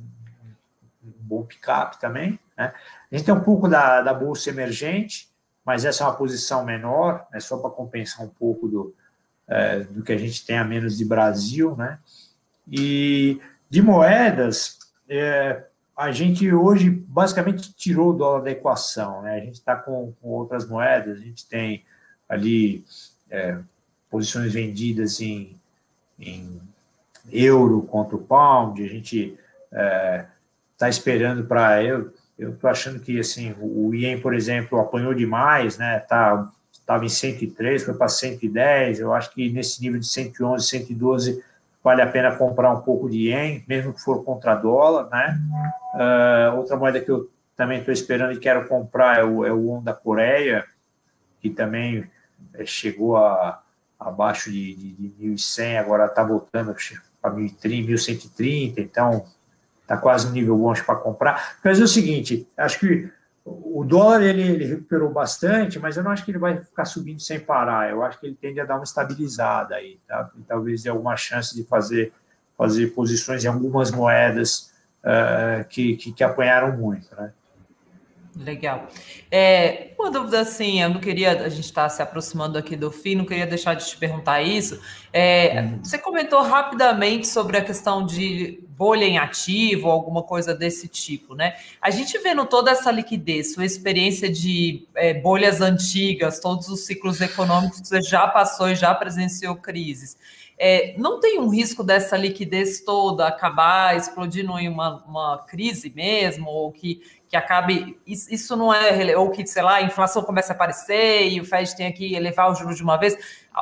[1.03, 2.71] um bom pick-up também, né?
[3.11, 5.27] A gente tem um pouco da, da bolsa emergente,
[5.65, 8.95] mas essa é uma posição menor, é né, só para compensar um pouco do,
[9.47, 11.99] é, do que a gente tem a menos de Brasil, né?
[12.69, 13.39] E
[13.69, 15.63] de moedas, é,
[15.95, 19.35] a gente hoje basicamente tirou o dólar da equação, né?
[19.35, 21.83] A gente está com, com, outras moedas, a gente tem
[22.27, 22.83] ali
[23.29, 23.59] é,
[24.09, 25.59] posições vendidas em,
[26.19, 26.61] em,
[27.31, 29.37] euro contra o pound, a gente
[29.71, 35.13] está é, esperando para eu eu estou achando que assim o IEM, por exemplo, apanhou
[35.13, 35.99] demais, né?
[35.99, 38.99] Tá estava em 103, foi para 110.
[38.99, 41.43] Eu acho que nesse nível de 111, 112
[41.83, 45.39] vale a pena comprar um pouco de ien, mesmo que for contra dólar, né?
[45.93, 49.67] Uh, outra moeda que eu também estou esperando e quero comprar é o, é o
[49.67, 50.65] won da Coreia,
[51.39, 52.09] que também
[52.55, 53.61] é, chegou a
[53.99, 56.75] abaixo de, de, de 1.100, agora está voltando
[57.21, 59.25] para 1.130, então
[59.91, 61.57] está quase no nível bom para comprar.
[61.63, 63.09] Mas é o seguinte, acho que
[63.43, 67.19] o dólar ele, ele, recuperou bastante, mas eu não acho que ele vai ficar subindo
[67.19, 67.89] sem parar.
[67.89, 70.29] Eu acho que ele tende a dar uma estabilizada aí, tá?
[70.37, 72.13] E talvez dê alguma chance de fazer,
[72.57, 74.71] fazer posições em algumas moedas
[75.03, 77.33] uh, que, que, que, apanharam muito, né?
[78.33, 78.87] Legal.
[79.29, 83.15] É, uma dúvida assim, eu não queria, a gente está se aproximando aqui do fim,
[83.15, 84.79] não queria deixar de te perguntar isso.
[85.11, 85.83] É, uhum.
[85.83, 91.53] Você comentou rapidamente sobre a questão de bolha em ativo, alguma coisa desse tipo, né?
[91.79, 97.21] A gente vendo toda essa liquidez, sua experiência de é, bolhas antigas, todos os ciclos
[97.21, 100.17] econômicos que você já passou e já presenciou crises.
[100.57, 106.49] É, não tem um risco dessa liquidez toda acabar explodindo em uma, uma crise mesmo,
[106.49, 107.99] ou que, que acabe.
[108.07, 109.15] Isso não é.
[109.15, 112.51] Ou que, sei lá, a inflação comece a aparecer e o Fed tenha que elevar
[112.51, 113.15] os juros de uma vez.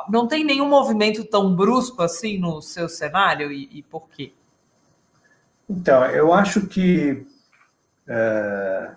[0.09, 4.31] Não tem nenhum movimento tão brusco assim no seu cenário e, e por quê?
[5.69, 7.25] Então, eu acho que.
[8.07, 8.91] É,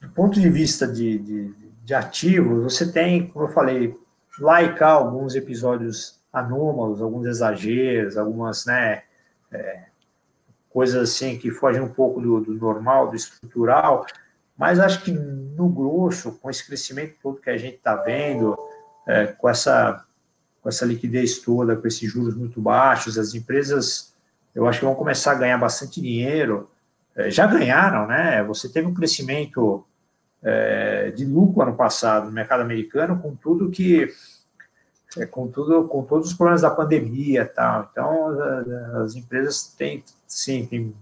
[0.00, 3.96] do ponto de vista de, de, de ativos, você tem, como eu falei,
[4.38, 9.02] lá e cá alguns episódios anômalos, alguns exageros, algumas né,
[9.50, 9.86] é,
[10.70, 14.06] coisas assim que fogem um pouco do, do, normal, do estrutural,
[14.56, 18.56] mas acho que no grosso, com esse crescimento todo que a gente está vendo,
[19.06, 20.04] é, com, essa,
[20.60, 24.14] com essa liquidez toda, com esses juros muito baixos, as empresas,
[24.58, 26.68] eu acho que vão começar a ganhar bastante dinheiro,
[27.14, 28.42] é, já ganharam, né?
[28.42, 29.86] Você teve um crescimento
[30.42, 34.12] é, de lucro ano passado no mercado americano, com tudo que
[35.16, 37.88] é, com, tudo, com todos os problemas da pandemia tal.
[37.88, 38.36] Então,
[39.04, 40.92] as empresas têm, sim, têm,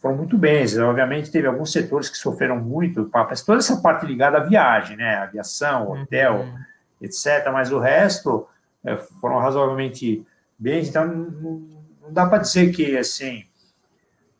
[0.00, 0.64] foram muito bem.
[0.80, 5.16] Obviamente, teve alguns setores que sofreram muito, mas toda essa parte ligada à viagem, né?
[5.16, 6.00] Aviação, uhum.
[6.00, 6.58] hotel, uhum.
[7.02, 7.50] etc.
[7.52, 8.48] Mas o resto
[8.82, 10.26] é, foram razoavelmente
[10.58, 10.82] bem.
[10.82, 11.70] Então,
[12.12, 13.44] não, dá para dizer que, assim,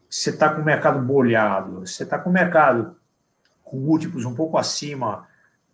[0.08, 2.94] você está com o mercado bolhado, você está com o mercado
[3.64, 5.26] com múltiplos um pouco acima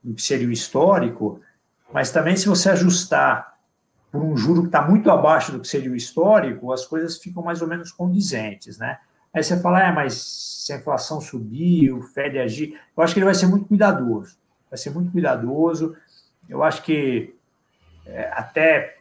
[0.03, 1.41] do que seria o histórico,
[1.93, 3.59] mas também, se você ajustar
[4.13, 7.43] por um juro que está muito abaixo do que seria o histórico, as coisas ficam
[7.43, 8.99] mais ou menos condizentes, né?
[9.35, 13.19] Aí você fala, é, mas se a inflação subir, o Fed agir, eu acho que
[13.21, 14.39] ele vai ser muito cuidadoso,
[14.71, 15.97] vai ser muito cuidadoso.
[16.49, 17.35] Eu acho que
[18.07, 18.98] é, até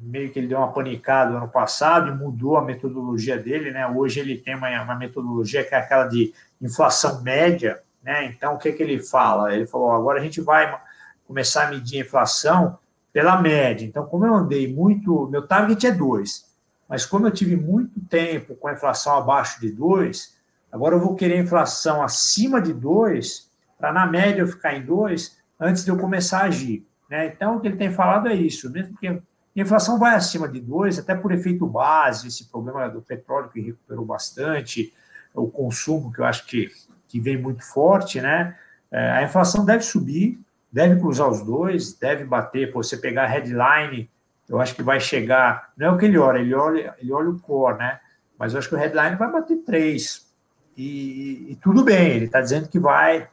[0.00, 3.86] meio que ele deu uma panicada no ano passado e mudou a metodologia dele, né?
[3.86, 8.26] Hoje ele tem uma, uma metodologia que é aquela de inflação média, né?
[8.26, 9.54] Então o que, que ele fala?
[9.54, 10.78] Ele falou, agora a gente vai
[11.26, 12.78] começar a medir a inflação
[13.12, 13.86] pela média.
[13.86, 16.44] Então, como eu andei muito, meu target é 2,
[16.88, 20.36] mas como eu tive muito tempo com a inflação abaixo de 2,
[20.70, 25.38] agora eu vou querer inflação acima de 2, para na média eu ficar em 2,
[25.60, 26.86] antes de eu começar a agir.
[27.08, 27.26] Né?
[27.26, 29.20] Então, o que ele tem falado é isso, mesmo que
[29.60, 33.60] a inflação vai acima de 2, até por efeito base, esse problema do petróleo que
[33.60, 34.92] recuperou bastante,
[35.32, 36.70] o consumo que eu acho que,
[37.06, 38.56] que vem muito forte, né?
[38.90, 40.40] É, a inflação deve subir,
[40.70, 44.10] deve cruzar os dois, deve bater, por você pegar a headline,
[44.48, 47.30] eu acho que vai chegar, não é o que ele olha, ele olha, ele olha
[47.30, 48.00] o core, né?
[48.38, 50.28] Mas eu acho que o headline vai bater três.
[50.76, 53.28] E, e tudo bem, ele está dizendo que vai,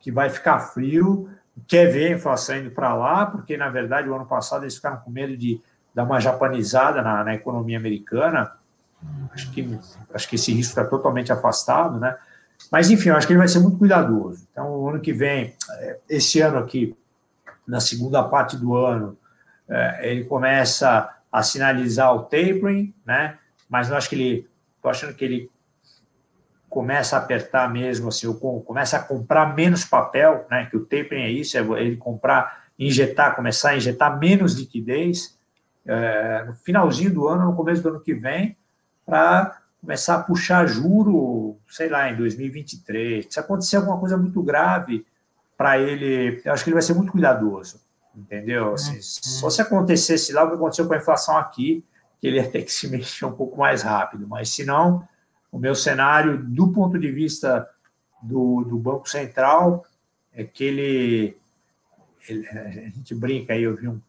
[0.00, 1.30] que vai ficar frio,
[1.66, 4.98] quer ver a inflação indo para lá, porque, na verdade, o ano passado eles ficaram
[4.98, 5.60] com medo de
[5.94, 8.52] dar uma japanizada na, na economia americana.
[9.32, 9.78] Acho que,
[10.12, 12.16] acho que esse risco está totalmente afastado, né?
[12.70, 14.46] Mas, enfim, acho que ele vai ser muito cuidadoso.
[14.50, 16.96] Então, o ano que vem, é, esse ano aqui,
[17.66, 19.16] na segunda parte do ano,
[19.68, 23.38] é, ele começa a sinalizar o tapering, né?
[23.68, 25.50] Mas eu acho que ele, estou achando que ele
[26.68, 28.32] começa a apertar mesmo, assim,
[28.64, 30.66] começa a comprar menos papel, né?
[30.66, 35.38] Que o tapering é isso, é ele comprar, injetar, começar a injetar menos liquidez
[35.86, 38.56] é, no finalzinho do ano, no começo do ano que vem,
[39.06, 43.26] para começar a puxar juro, sei lá, em 2023.
[43.30, 45.06] Se acontecer alguma coisa muito grave
[45.56, 47.80] para ele, eu acho que ele vai ser muito cuidadoso,
[48.14, 48.74] entendeu?
[48.74, 49.02] Assim, uhum.
[49.02, 51.84] Só se acontecesse lá o que aconteceu com a inflação aqui,
[52.20, 55.06] que ele ia ter que se mexer um pouco mais rápido, mas se não,
[55.50, 57.68] o meu cenário, do ponto de vista
[58.22, 59.84] do, do Banco Central,
[60.32, 61.36] é que ele,
[62.28, 64.00] ele, a gente brinca aí, eu vi um,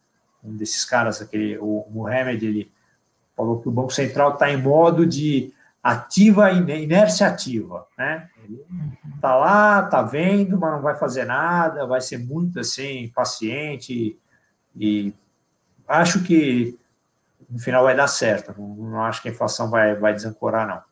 [0.44, 2.70] um desses caras, aquele, o Mohamed, ele
[3.36, 8.28] falou que o Banco Central está em modo de ativa inércia ativa, né?
[8.44, 8.62] Ele
[9.20, 14.18] tá lá, tá vendo, mas não vai fazer nada, vai ser muito assim paciente
[14.76, 15.14] e
[15.88, 16.78] acho que
[17.48, 18.54] no final vai dar certo.
[18.58, 20.89] Não, não acho que a inflação vai, vai desancorar não.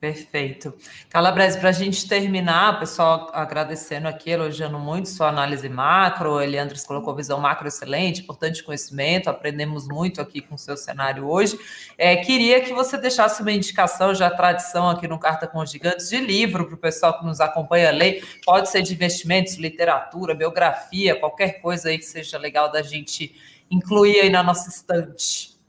[0.00, 0.72] Perfeito.
[1.10, 7.14] Calabrese, para a gente terminar, pessoal agradecendo aqui, elogiando muito sua análise macro, Eliandres colocou
[7.14, 11.58] visão macro excelente, importante conhecimento, aprendemos muito aqui com o seu cenário hoje.
[11.98, 16.08] É, queria que você deixasse uma indicação, já tradição aqui no Carta com os Gigantes,
[16.08, 21.14] de livro para o pessoal que nos acompanha ler, pode ser de investimentos, literatura, biografia,
[21.14, 23.38] qualquer coisa aí que seja legal da gente
[23.70, 25.60] incluir aí na nossa estante.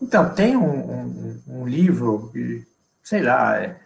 [0.00, 2.30] Então, tem um, um, um livro
[3.06, 3.78] sei lá, é,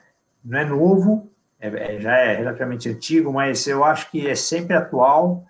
[0.43, 4.75] não é novo, é, é, já é relativamente antigo, mas eu acho que é sempre
[4.75, 5.47] atual.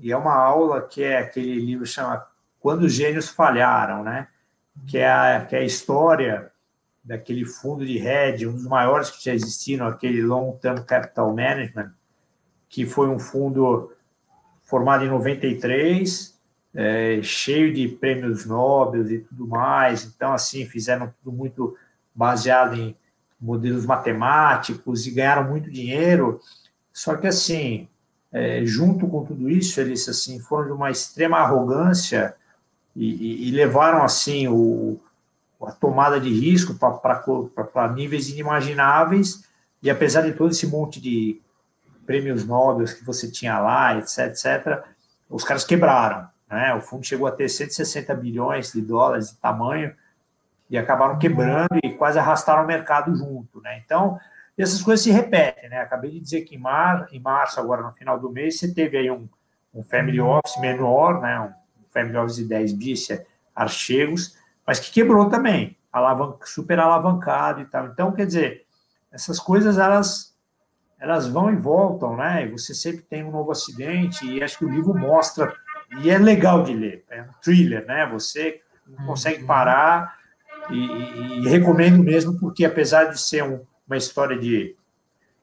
[0.00, 2.24] E é uma aula que é aquele livro que chama
[2.60, 4.28] Quando os Gênios Falharam, né?
[4.86, 6.52] Que é a, que é a história
[7.02, 11.90] daquele fundo de hedge, um dos maiores que já existiram, aquele Long Term Capital Management,
[12.68, 13.92] que foi um fundo
[14.62, 16.38] formado em 93,
[16.76, 20.04] é, cheio de prêmios Nobel e tudo mais.
[20.04, 21.76] Então, assim, fizeram tudo muito
[22.18, 22.96] baseado em
[23.40, 26.40] modelos matemáticos e ganharam muito dinheiro.
[26.92, 27.86] Só que, assim,
[28.32, 32.34] é, junto com tudo isso, eles assim foram de uma extrema arrogância
[32.96, 34.98] e, e, e levaram assim o,
[35.62, 39.44] a tomada de risco para níveis inimagináveis.
[39.80, 41.40] E apesar de todo esse monte de
[42.04, 44.84] prêmios Nobel que você tinha lá, etc, etc,
[45.30, 46.26] os caras quebraram.
[46.50, 46.74] Né?
[46.74, 49.94] O fundo chegou a ter 160 bilhões de dólares de tamanho
[50.70, 53.80] e acabaram quebrando e quase arrastaram o mercado junto, né?
[53.84, 54.18] Então,
[54.56, 55.80] essas coisas se repetem, né?
[55.80, 58.98] Acabei de dizer que em, mar, em março, agora no final do mês, você teve
[58.98, 59.28] aí um,
[59.72, 61.40] um family office menor, né?
[61.40, 61.52] Um
[61.90, 67.64] family office de 10 bis, é archegos, mas que quebrou também, alavanca, super alavancado e
[67.64, 67.86] tal.
[67.86, 68.66] Então, quer dizer,
[69.10, 70.36] essas coisas, elas
[71.00, 72.44] elas vão e voltam, né?
[72.44, 75.54] E você sempre tem um novo acidente, e acho que o livro mostra,
[76.02, 78.04] e é legal de ler, é um thriller, né?
[78.06, 79.46] Você não consegue uhum.
[79.46, 80.17] parar
[80.70, 84.76] e, e, recomendo mesmo, porque apesar de ser um, uma história de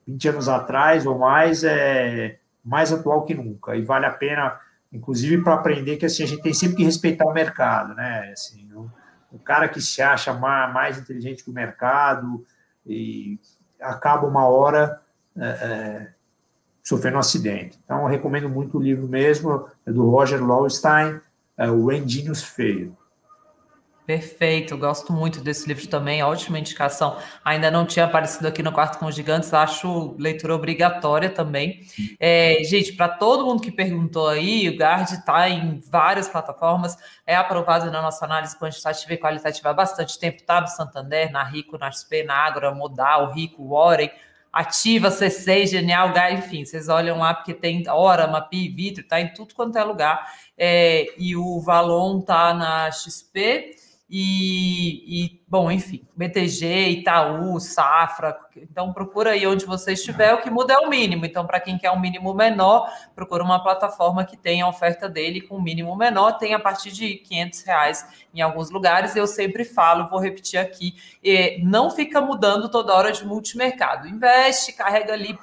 [0.07, 3.75] 20 anos atrás ou mais, é mais atual que nunca.
[3.75, 4.59] E vale a pena,
[4.91, 8.31] inclusive, para aprender que assim, a gente tem sempre que respeitar o mercado, né?
[8.31, 8.89] Assim, o,
[9.31, 12.45] o cara que se acha mais, mais, inteligente que o mercado
[12.85, 13.39] e
[13.79, 14.99] acaba uma hora
[15.37, 16.07] é, é,
[16.83, 17.79] sofrendo um acidente.
[17.83, 21.19] Então, eu recomendo muito o livro mesmo, é do Roger Lowenstein,
[21.57, 22.95] é, O Engenhos Feio.
[24.05, 27.17] Perfeito, gosto muito desse livro também, ótima indicação.
[27.43, 31.81] Ainda não tinha aparecido aqui no Quarto com os Gigantes, acho leitura obrigatória também.
[32.19, 36.95] É, gente, para todo mundo que perguntou aí, o Gard está em várias plataformas,
[37.25, 41.43] é aprovado na nossa análise quantitativa e qualitativa há bastante tempo, tá no Santander, na
[41.43, 44.11] Rico, na XP, na Agro, Modal, Rico, Warren,
[44.53, 49.33] Ativa, C6, Genial, Gá, enfim, vocês olham lá porque tem Hora, Mapi, Vitro, tá em
[49.33, 50.31] tudo quanto é lugar.
[50.55, 58.35] É, e o Valon tá na XP e, e, bom, enfim, BTG, Itaú, Safra.
[58.57, 60.33] Então, procura aí onde você estiver.
[60.33, 61.25] O que muda é o mínimo.
[61.25, 65.41] Então, para quem quer um mínimo menor, procura uma plataforma que tenha a oferta dele
[65.41, 66.33] com mínimo menor.
[66.33, 69.15] Tem a partir de 500 reais em alguns lugares.
[69.15, 70.95] Eu sempre falo, vou repetir aqui:
[71.63, 74.07] não fica mudando toda hora de multimercado.
[74.07, 75.37] Investe, carrega ali,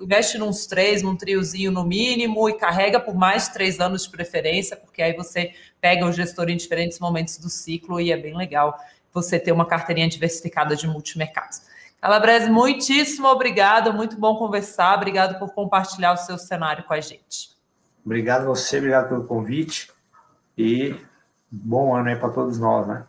[0.00, 4.76] investe nos três, num triozinho no mínimo e carrega por mais três anos de preferência,
[4.76, 8.76] porque aí você pega o gestor em diferentes momentos do ciclo e é bem legal
[9.12, 11.62] você ter uma carteirinha diversificada de multimercados.
[12.00, 17.50] Calabrese, muitíssimo obrigado, muito bom conversar, obrigado por compartilhar o seu cenário com a gente.
[18.04, 19.90] Obrigado a você, obrigado pelo convite
[20.56, 20.94] e
[21.50, 23.04] bom ano aí para todos nós, né?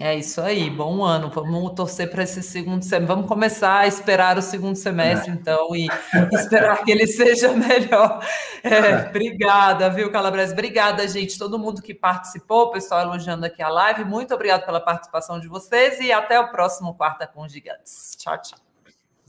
[0.00, 1.28] É isso aí, bom ano.
[1.30, 3.06] Vamos torcer para esse segundo semestre.
[3.06, 5.34] Vamos começar a esperar o segundo semestre, é.
[5.34, 5.88] então, e
[6.32, 8.24] esperar que ele seja melhor.
[8.62, 10.52] É, obrigada, viu, Calabrese?
[10.52, 14.04] Obrigada, gente, todo mundo que participou, o pessoal elogiando aqui a live.
[14.04, 18.16] Muito obrigado pela participação de vocês e até o próximo Quarta com Gigantes.
[18.18, 18.58] Tchau, tchau.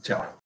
[0.02, 0.39] Tchau.